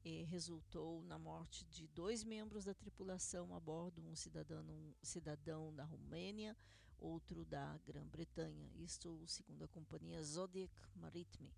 [0.04, 5.74] eh, resultou na morte de dois membros da tripulação a bordo, um cidadão, um cidadão
[5.74, 6.56] da Romênia,
[6.98, 8.70] outro da Grã-Bretanha.
[8.76, 11.52] Isto segundo a companhia Zodiac Maritime.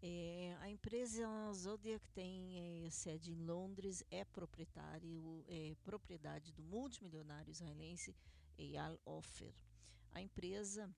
[0.00, 7.50] É, a empresa Zodiac tem é, sede em Londres, é proprietário, é propriedade do multimilionário
[7.50, 8.14] israelense
[8.56, 9.52] Eyal Ofer.
[10.12, 10.88] A empresa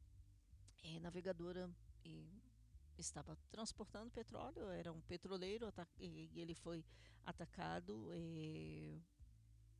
[0.82, 1.70] é navegadora
[3.00, 5.66] estava transportando petróleo, era um petroleiro
[5.98, 6.84] e ele foi
[7.24, 8.08] atacado.
[8.12, 8.98] É,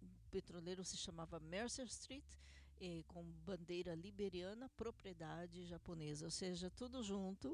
[0.00, 2.24] o petroleiro se chamava Mercer Street,
[2.80, 7.48] é, com bandeira liberiana, propriedade japonesa, ou seja, tudo junto.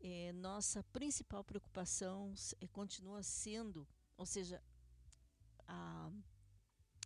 [0.00, 3.86] É, nossa principal preocupação é, continua sendo,
[4.16, 4.62] ou seja,
[5.66, 6.10] a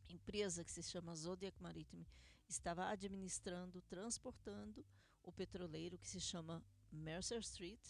[0.09, 2.07] empresa que se chama Zodiac Maritime
[2.49, 4.85] estava administrando, transportando
[5.23, 7.81] o petroleiro que se chama Mercer Street,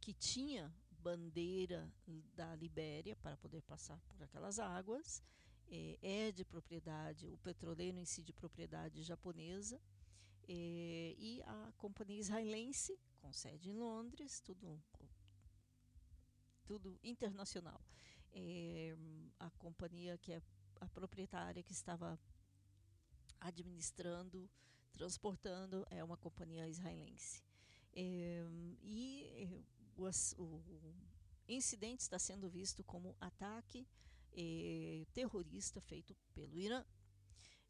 [0.00, 1.92] que tinha bandeira
[2.34, 5.22] da Libéria para poder passar por aquelas águas,
[5.68, 9.80] é, é de propriedade, o petroleiro em si de propriedade japonesa,
[10.48, 14.80] é, e a companhia israelense com sede em Londres, tudo,
[16.64, 17.80] tudo internacional.
[19.38, 20.42] A companhia que é
[20.80, 22.18] a proprietária que estava
[23.40, 24.48] administrando,
[24.92, 27.42] transportando, é uma companhia israelense.
[27.92, 28.44] É,
[28.82, 29.64] e
[29.96, 30.94] o, o,
[31.48, 33.86] incidente está sendo visto como ataque
[34.32, 36.84] é, terrorista feito pelo Irã.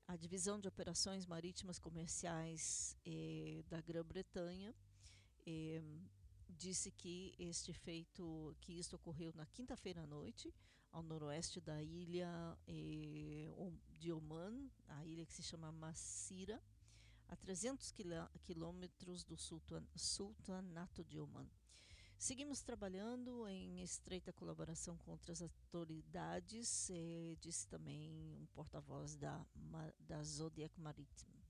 [0.08, 4.72] A divisão de operações marítimas comerciais é, da Grã-Bretanha
[5.44, 5.82] eh,
[6.48, 10.54] disse que este feito, que isto ocorreu na quinta-feira à noite,
[10.92, 13.52] ao noroeste da ilha eh,
[13.98, 16.62] de Oman, a ilha que se chama Massira,
[17.26, 17.92] a 300
[18.44, 21.50] quilômetros do sultanato de Oman.
[22.26, 29.46] Seguimos trabalhando em estreita colaboração com outras autoridades, eh, disse também um porta-voz da,
[30.00, 31.40] da Zodiac Maritime.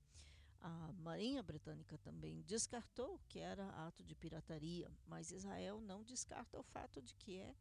[0.59, 6.63] A Marinha Britânica também descartou que era ato de pirataria, mas Israel não descarta o
[6.63, 7.55] fato de que é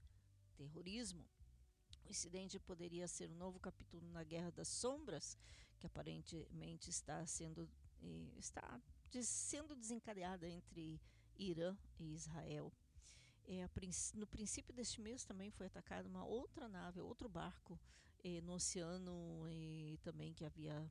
[0.55, 1.25] terrorismo.
[2.05, 5.39] O incidente poderia ser um novo capítulo na Guerra das Sombras,
[5.79, 7.67] que aparentemente está sendo,
[8.37, 8.79] está
[9.23, 11.01] sendo desencadeada entre
[11.39, 12.71] Irã e Israel.
[13.49, 13.69] É,
[14.15, 17.79] no princípio deste mês também foi atacada uma outra nave, outro barco
[18.25, 19.45] é, no oceano
[20.03, 20.91] também que havia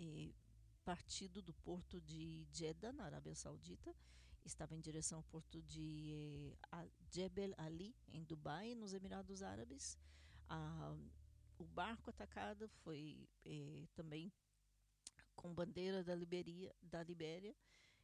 [0.00, 0.32] é,
[0.84, 3.94] partido do porto de Jeddah, na Arábia Saudita,
[4.44, 9.98] estava em direção ao porto de eh, Jebel Ali, em Dubai, nos Emirados Árabes.
[10.48, 10.94] Ah,
[11.58, 14.30] o barco atacado foi eh, também
[15.34, 17.56] com bandeira da, Liberia, da Libéria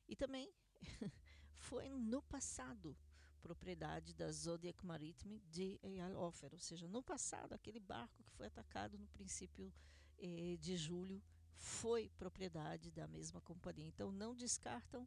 [0.09, 0.51] e também
[1.52, 2.97] foi no passado
[3.41, 8.47] propriedade da Zodiac Maritime de Eyal Ofer, ou seja, no passado aquele barco que foi
[8.47, 9.73] atacado no princípio
[10.19, 11.23] eh, de julho
[11.57, 13.87] foi propriedade da mesma companhia.
[13.89, 15.07] Então não descartam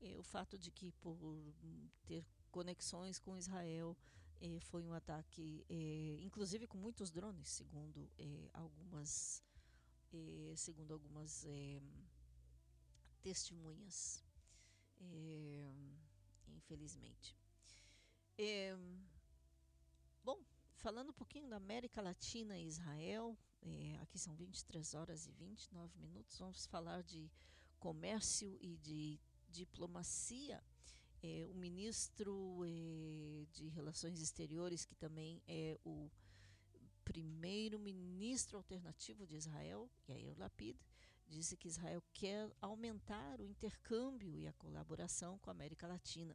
[0.00, 1.16] eh, o fato de que por
[2.06, 3.96] ter conexões com Israel
[4.40, 9.42] eh, foi um ataque, eh, inclusive com muitos drones, segundo eh, algumas
[10.12, 11.46] eh, segundo algumas
[13.22, 14.24] testemunhas,
[16.48, 17.36] infelizmente.
[18.42, 18.74] Eh,
[20.24, 20.42] bom,
[20.76, 25.98] falando um pouquinho da América Latina e Israel, eh, aqui são 23 horas e 29
[25.98, 27.30] minutos, vamos falar de
[27.78, 30.64] comércio e de diplomacia.
[31.22, 36.10] Eh, o ministro eh, de Relações Exteriores, que também é o
[37.04, 40.78] primeiro-ministro alternativo de Israel, Yair Lapid,
[41.28, 46.34] disse que Israel quer aumentar o intercâmbio e a colaboração com a América Latina.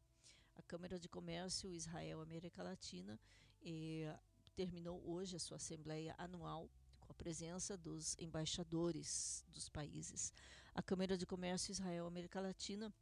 [0.56, 3.20] A Câmara de Comércio Israel-América Latina
[3.62, 4.18] eh,
[4.56, 6.70] terminou hoje a sua assembleia anual
[7.00, 10.32] com a presença dos embaixadores dos países.
[10.74, 12.94] A Câmara de Comércio Israel-América Latina,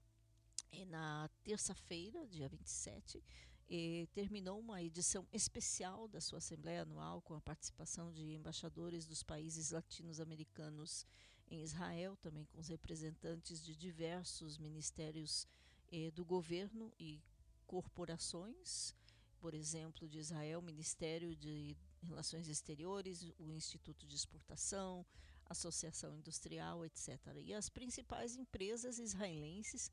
[0.72, 3.24] eh, na terça-feira, dia 27,
[3.70, 9.24] eh, terminou uma edição especial da sua Assembleia Anual com a participação de embaixadores dos
[9.24, 11.06] países latino-americanos
[11.50, 15.48] em Israel, também com os representantes de diversos ministérios
[15.92, 17.22] eh, do governo e
[17.64, 18.96] corporações,
[19.40, 25.06] por exemplo, de Israel, Ministério de Relações Exteriores, o Instituto de Exportação,
[25.46, 27.20] Associação Industrial, etc.
[27.38, 29.92] E as principais empresas israelenses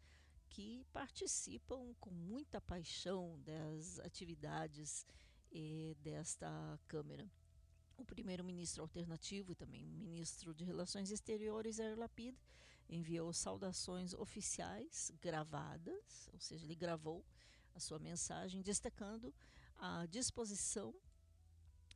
[0.49, 5.07] que participam com muita paixão das atividades
[5.53, 7.31] eh, desta Câmara.
[7.97, 12.35] O primeiro-ministro alternativo e também ministro de Relações Exteriores, Yair Lapid,
[12.89, 17.25] enviou saudações oficiais gravadas, ou seja, ele gravou
[17.75, 19.35] a sua mensagem destacando
[19.77, 20.95] a disposição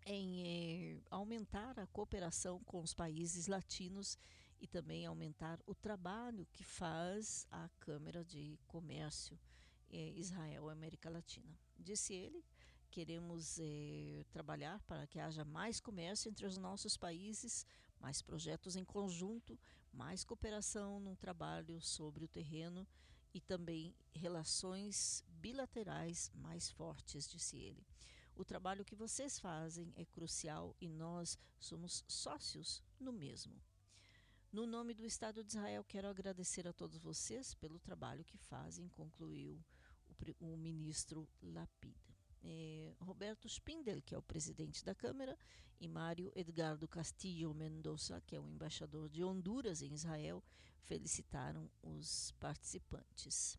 [0.06, 4.18] em eh, aumentar a cooperação com os países latinos
[4.60, 9.38] e também aumentar o trabalho que faz a Câmara de Comércio
[9.90, 11.58] eh, Israel-América Latina.
[11.78, 12.44] Disse ele,
[12.90, 17.66] queremos eh, trabalhar para que haja mais comércio entre os nossos países,
[18.00, 19.58] mais projetos em conjunto,
[19.92, 22.86] mais cooperação no trabalho sobre o terreno
[23.32, 27.86] e também relações bilaterais mais fortes, disse ele.
[28.34, 33.60] O trabalho que vocês fazem é crucial e nós somos sócios no mesmo.
[34.50, 38.88] No nome do Estado de Israel, quero agradecer a todos vocês pelo trabalho que fazem,
[38.88, 39.62] concluiu
[40.40, 41.94] o, o ministro Lapid.
[42.42, 45.38] É, Roberto Spindel, que é o presidente da Câmara,
[45.78, 50.42] e Mário Edgardo Castillo Mendoza, que é o embaixador de Honduras em Israel,
[50.84, 53.58] felicitaram os participantes.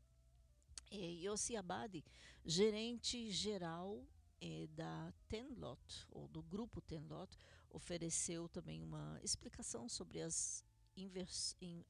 [0.91, 2.03] É, Yossi Abadi,
[2.45, 4.05] gerente geral
[4.39, 7.37] é, da Tenlot, ou do grupo Tenlot,
[7.69, 10.63] ofereceu também uma explicação sobre, as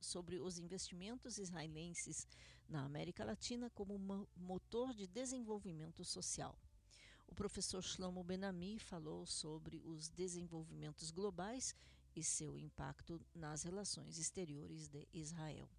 [0.01, 2.27] sobre os investimentos israelenses
[2.67, 6.57] na América Latina como motor de desenvolvimento social.
[7.27, 11.75] O professor Shlomo Benami falou sobre os desenvolvimentos globais
[12.15, 15.69] e seu impacto nas relações exteriores de Israel.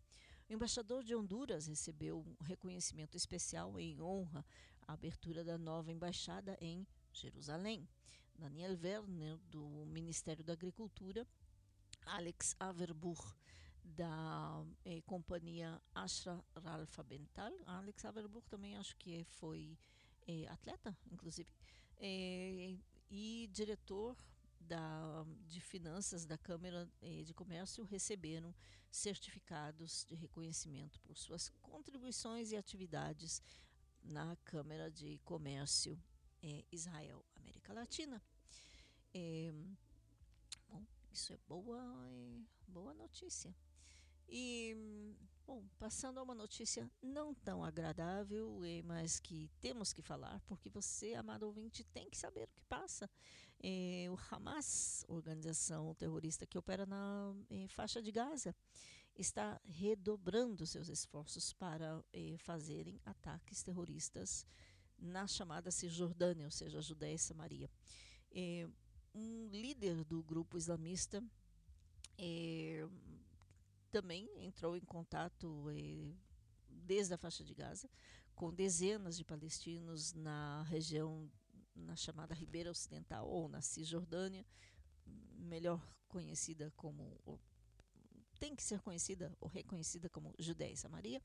[0.49, 4.47] O embaixador de Honduras recebeu um reconhecimento especial em honra
[4.87, 7.89] à abertura da nova embaixada em Jerusalém.
[8.39, 11.27] Daniel Werner, do Ministério da Agricultura,
[12.05, 13.35] Alex Averbuch,
[13.83, 17.53] da eh, companhia Ashra Ralfa Bental.
[17.67, 19.77] Alex Averbuch também acho que foi
[20.29, 21.51] eh, atleta, inclusive,
[21.99, 22.77] eh,
[23.11, 24.17] e diretor
[24.61, 28.55] da, de Finanças da Câmara eh, de Comércio receberam
[28.97, 33.43] certificados de reconhecimento por suas contribuições e atividades
[34.03, 36.03] na Câmara de Comércio
[36.43, 38.23] eh, Israel América Latina.
[39.13, 39.53] Eh,
[40.69, 41.83] bom, isso é boa,
[42.67, 43.55] boa notícia.
[44.29, 44.75] E,
[45.47, 51.15] bom, passando a uma notícia não tão agradável, mas que temos que falar, porque você,
[51.15, 53.09] amado ouvinte, tem que saber o que passa.
[53.63, 57.33] É, o Hamas, organização terrorista que opera na
[57.69, 58.55] faixa de Gaza,
[59.15, 64.45] está redobrando seus esforços para eh, fazerem ataques terroristas
[64.99, 67.71] na chamada Cisjordânia, ou seja, a Judéia e Samaria.
[68.31, 68.69] Eh,
[69.15, 71.25] um líder do grupo islamista
[72.19, 72.87] eh,
[73.97, 76.13] também entrou em contato eh,
[76.69, 77.89] desde a faixa de Gaza
[78.35, 81.33] com dezenas de palestinos na região,
[81.75, 84.45] na chamada Ribeira Ocidental ou na Cisjordânia,
[85.39, 87.19] melhor conhecida como
[88.39, 91.23] tem que ser conhecida ou reconhecida como Judéia e Samaria,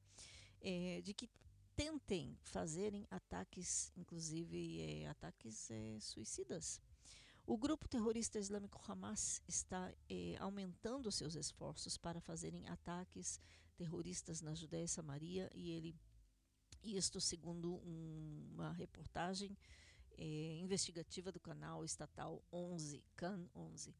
[0.61, 1.30] é, de que
[1.76, 5.69] tentem fazerem ataques, inclusive é, ataques
[5.99, 6.80] suicidas.
[7.52, 13.41] O grupo terrorista islâmico Hamas está eh, aumentando seus esforços para fazerem ataques
[13.76, 15.94] terroristas na Judéia e Samaria e ele
[16.82, 19.57] isto segundo um, uma reportagem
[20.18, 23.94] eh, investigativa do canal estatal 11, CAN 11.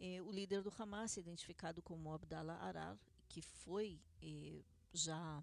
[0.00, 2.98] Eh, o líder do Hamas, identificado como Abdallah Arar,
[3.28, 5.40] que foi eh, já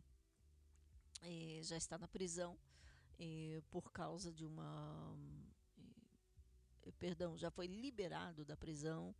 [1.21, 2.59] eh, já está na prisão
[3.17, 5.15] eh, por causa de uma
[6.93, 9.15] perdão, já foi liberado da prisão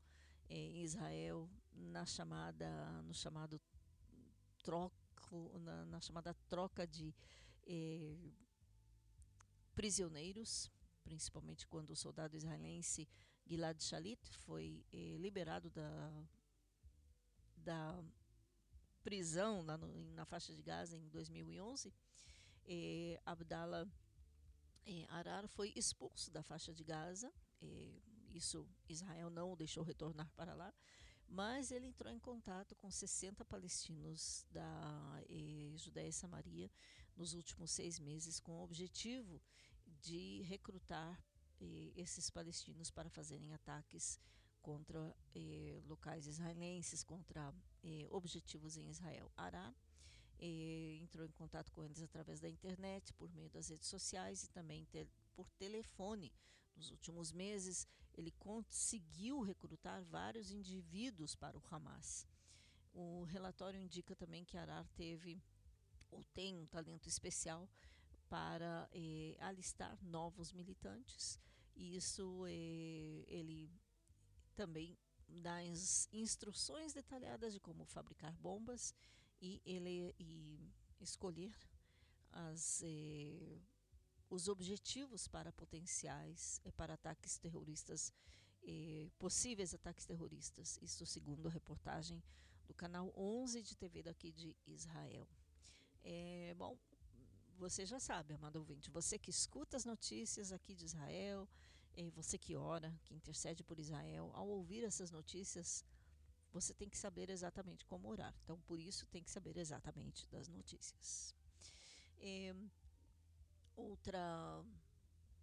[0.50, 3.60] em Israel na chamada no chamado
[4.64, 7.14] troco na, na chamada troca de
[7.68, 8.16] eh,
[9.74, 10.72] prisioneiros,
[11.04, 13.08] principalmente quando o soldado israelense
[13.46, 16.28] Gilad Shalit foi eh, liberado da,
[17.58, 18.04] da
[19.04, 21.94] prisão lá no, na faixa de Gaza em 2011.
[22.68, 23.88] Eh, Abdallah
[24.88, 27.32] eh, Arar foi expulso da faixa de Gaza.
[28.34, 30.74] Isso Israel não o deixou retornar para lá,
[31.28, 36.70] mas ele entrou em contato com 60 palestinos da eh, Judéia e Samaria
[37.16, 39.42] nos últimos seis meses com o objetivo
[40.02, 41.20] de recrutar
[41.62, 44.20] eh, esses palestinos para fazerem ataques
[44.62, 47.54] contra eh, locais israelenses, contra
[48.10, 49.32] objetivos em Israel.
[49.38, 49.74] Ará
[51.00, 54.84] entrou em contato com eles através da internet, por meio das redes sociais e também
[54.86, 56.34] te por telefone.
[56.76, 62.28] Nos últimos meses, ele conseguiu recrutar vários indivíduos para o Hamas.
[62.94, 65.42] O relatório indica também que Arar teve
[66.12, 67.70] ou tem um talento especial
[68.30, 71.40] para eh, alistar novos militantes.
[71.76, 73.70] E isso eh, ele
[74.56, 74.98] também
[75.28, 75.62] dá
[76.14, 78.94] instruções detalhadas de como fabricar bombas
[79.42, 80.72] e ele e
[81.02, 81.54] escolher
[82.32, 83.60] as eh,
[84.36, 88.14] os objetivos para potenciais eh, para ataques terroristas
[88.64, 92.22] eh, possíveis ataques terroristas isso segundo a reportagem
[92.68, 95.28] do canal 11 de TV daqui de Israel
[96.04, 96.78] é, bom
[97.58, 101.48] você já sabe, amado ouvinte, você que escuta as notícias aqui de Israel,
[102.14, 105.86] você que ora, que intercede por Israel, ao ouvir essas notícias,
[106.52, 108.34] você tem que saber exatamente como orar.
[108.44, 111.34] Então, por isso, tem que saber exatamente das notícias.
[112.18, 112.54] É,
[113.76, 114.64] outra.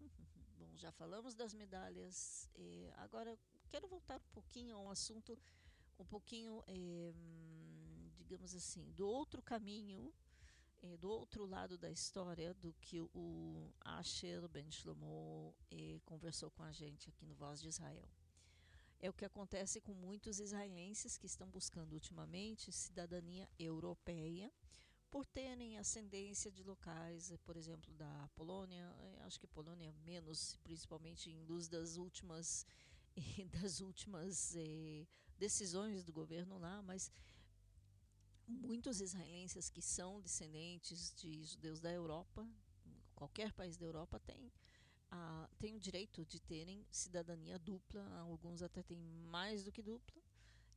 [0.59, 2.49] Bom, já falamos das medalhas.
[2.97, 3.39] Agora,
[3.69, 5.39] quero voltar um pouquinho a um assunto,
[5.99, 7.13] um pouquinho, é,
[8.17, 10.13] digamos assim, do outro caminho
[10.83, 16.65] é, do outro lado da história do que o Asher Ben Shlomo é, conversou com
[16.65, 18.09] a gente aqui no Voz de Israel.
[18.99, 24.53] É o que acontece com muitos israelenses que estão buscando ultimamente cidadania europeia
[25.13, 28.91] por terem ascendência de locais, por exemplo, da Polônia,
[29.27, 32.67] acho que Polônia menos, principalmente em luz das últimas
[33.61, 35.07] das últimas eh,
[35.39, 37.13] decisões do governo lá, mas
[38.49, 42.49] muitos israelenses que são descendentes de judeus da Europa,
[43.15, 44.51] qualquer país da Europa tem
[45.11, 50.23] a, tem o direito de terem cidadania dupla, alguns até têm mais do que dupla,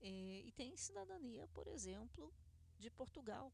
[0.01, 2.33] é, e tem cidadania, por exemplo,
[2.77, 3.49] de Portugal.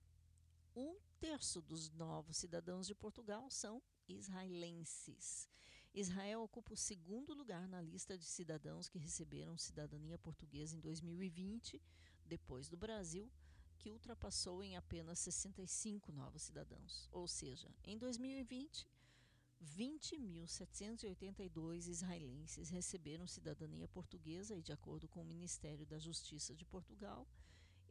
[0.76, 5.50] Um terço dos novos cidadãos de Portugal são israelenses.
[5.94, 11.82] Israel ocupa o segundo lugar na lista de cidadãos que receberam cidadania portuguesa em 2020,
[12.26, 13.30] depois do Brasil,
[13.78, 17.10] que ultrapassou em apenas 65 novos cidadãos.
[17.12, 18.88] Ou seja, em 2020,
[19.62, 27.28] 20.782 israelenses receberam cidadania portuguesa e, de acordo com o Ministério da Justiça de Portugal,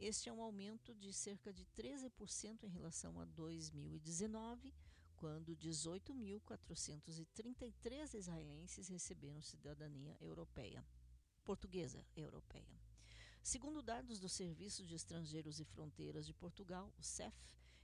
[0.00, 4.72] este é um aumento de cerca de 13% em relação a 2019,
[5.14, 10.82] quando 18.433 israelenses receberam cidadania europeia,
[11.44, 12.80] portuguesa europeia.
[13.42, 17.36] Segundo dados do Serviço de Estrangeiros e Fronteiras de Portugal, o CEF,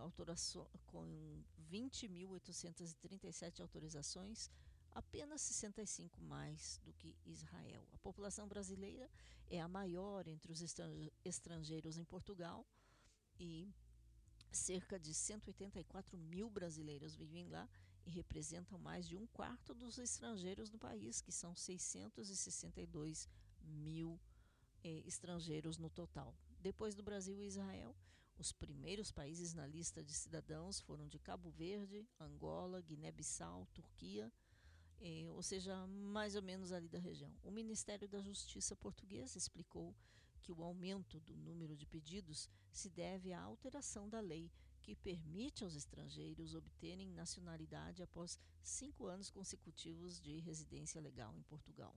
[0.86, 4.50] com 20.837 autorizações,
[4.90, 7.86] apenas 65 mais do que Israel.
[7.92, 9.08] A população brasileira
[9.48, 10.60] é a maior entre os
[11.24, 12.66] estrangeiros em Portugal
[13.38, 13.72] e
[14.52, 17.68] Cerca de 184 mil brasileiros vivem lá
[18.04, 23.28] e representam mais de um quarto dos estrangeiros no país, que são 662
[23.62, 24.18] mil
[24.82, 26.34] eh, estrangeiros no total.
[26.58, 27.94] Depois do Brasil e Israel,
[28.40, 34.32] Os primeiros países na lista de cidadãos foram de Cabo Verde, Angola, Guiné-Bissau, Turquia,
[34.98, 37.30] eh, ou seja, mais ou menos ali da região.
[37.42, 39.94] O Ministério da Justiça português explicou
[40.40, 44.50] que o aumento do número de pedidos se deve à alteração da lei
[44.80, 51.94] que permite aos estrangeiros obterem nacionalidade após cinco anos consecutivos de residência legal em Portugal.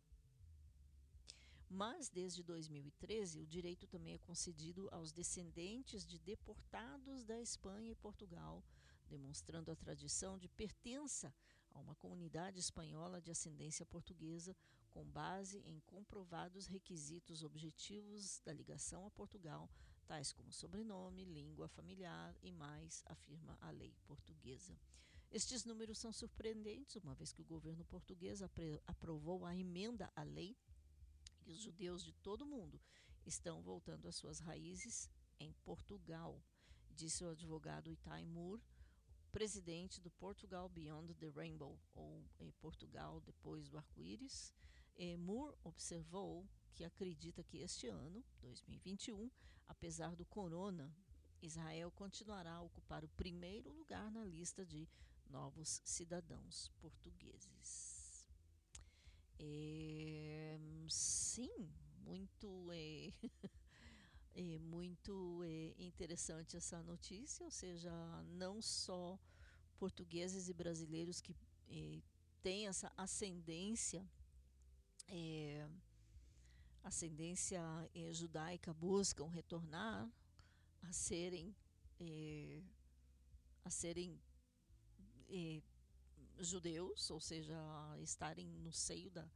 [1.75, 7.95] Mas, desde 2013, o direito também é concedido aos descendentes de deportados da Espanha e
[7.95, 8.63] Portugal,
[9.09, 11.33] demonstrando a tradição de pertença
[11.71, 14.55] a uma comunidade espanhola de ascendência portuguesa,
[14.91, 19.67] com base em comprovados requisitos objetivos da ligação a Portugal,
[20.05, 24.77] tais como sobrenome, língua familiar e mais, afirma a lei portuguesa.
[25.31, 28.43] Estes números são surpreendentes, uma vez que o governo português
[28.85, 30.55] aprovou a emenda à lei
[31.45, 32.79] e os judeus de todo o mundo
[33.25, 35.09] estão voltando às suas raízes
[35.39, 36.41] em Portugal,
[36.91, 38.61] disse o advogado Itai Moore,
[39.31, 44.53] presidente do Portugal Beyond the Rainbow, ou em Portugal depois do arco-íris.
[45.19, 49.29] Moore observou que acredita que este ano, 2021,
[49.67, 50.95] apesar do corona,
[51.41, 54.87] Israel continuará a ocupar o primeiro lugar na lista de
[55.29, 57.92] novos cidadãos portugueses.
[59.39, 60.57] É,
[60.89, 61.69] sim,
[62.05, 63.11] muito é,
[64.35, 65.41] é muito
[65.77, 67.91] interessante essa notícia, ou seja,
[68.27, 69.19] não só
[69.77, 71.35] portugueses e brasileiros que
[72.41, 74.05] têm essa ascendência
[76.83, 77.61] ascendência
[78.11, 80.09] judaica buscam retornar
[80.81, 81.55] a serem
[83.63, 84.19] a serem
[86.39, 87.55] judeus, ou seja,
[88.01, 89.27] estarem no seio da,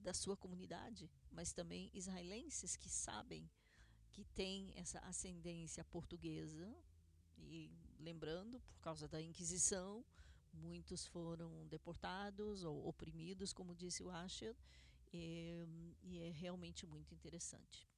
[0.00, 3.50] da sua comunidade, mas também israelenses que sabem
[4.12, 6.74] que têm essa ascendência portuguesa.
[7.38, 10.04] E lembrando, por causa da Inquisição,
[10.52, 14.54] muitos foram deportados ou oprimidos, como disse o Asher,
[15.12, 15.66] e,
[16.02, 17.91] e é realmente muito interessante.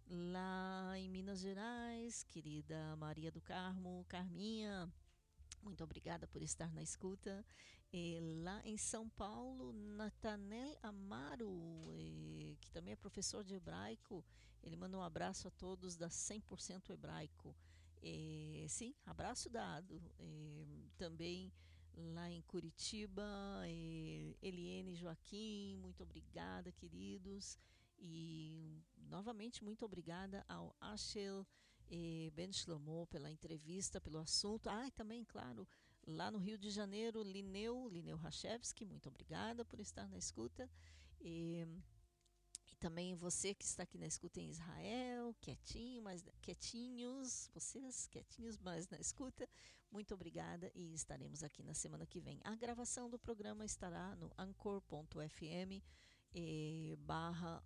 [0.07, 4.93] Lá em Minas Gerais, querida Maria do Carmo, Carminha,
[5.63, 7.43] muito obrigada por estar na escuta.
[7.91, 11.51] E lá em São Paulo, Natanel Amaro,
[12.61, 14.25] que também é professor de hebraico,
[14.63, 17.57] ele manda um abraço a todos da 100% hebraico.
[18.03, 20.03] É, sim, abraço dado.
[20.19, 20.67] É,
[20.99, 21.51] também
[21.95, 23.23] lá em Curitiba,
[23.65, 27.59] é, Eliene Joaquim, muito obrigada, queridos.
[27.99, 31.47] E novamente muito obrigada ao Ashel
[32.35, 34.69] Ben Shlomo pela entrevista, pelo assunto.
[34.69, 35.67] Ah, e também, claro,
[36.09, 40.69] lá no Rio de Janeiro, Lineu, Lineu Rachevski, muito obrigada por estar na escuta.
[41.21, 41.67] E,
[42.79, 48.89] também você que está aqui na escuta em Israel, quietinho, mas quietinhos, vocês quietinhos, mas
[48.89, 49.49] na escuta,
[49.91, 52.41] muito obrigada e estaremos aqui na semana que vem.
[52.45, 55.83] A gravação do programa estará no anchor.fm
[57.01, 57.63] barra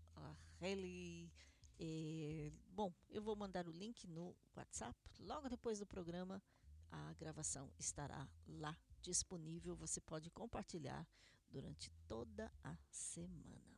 [2.70, 4.96] bom, eu vou mandar o link no WhatsApp.
[5.18, 6.42] Logo depois do programa,
[6.92, 9.74] a gravação estará lá disponível.
[9.76, 11.08] Você pode compartilhar
[11.50, 13.72] durante toda a semana.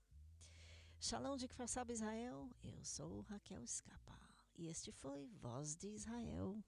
[1.01, 4.19] Shalom de Kfar Israel, eu sou Raquel Escapa
[4.57, 6.63] e este foi Voz de Israel.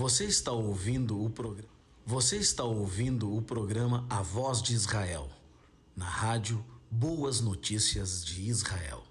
[0.00, 1.68] Você está ouvindo o programa.
[2.06, 5.28] Você está ouvindo o programa A Voz de Israel,
[5.94, 9.02] na rádio Boas Notícias de Israel.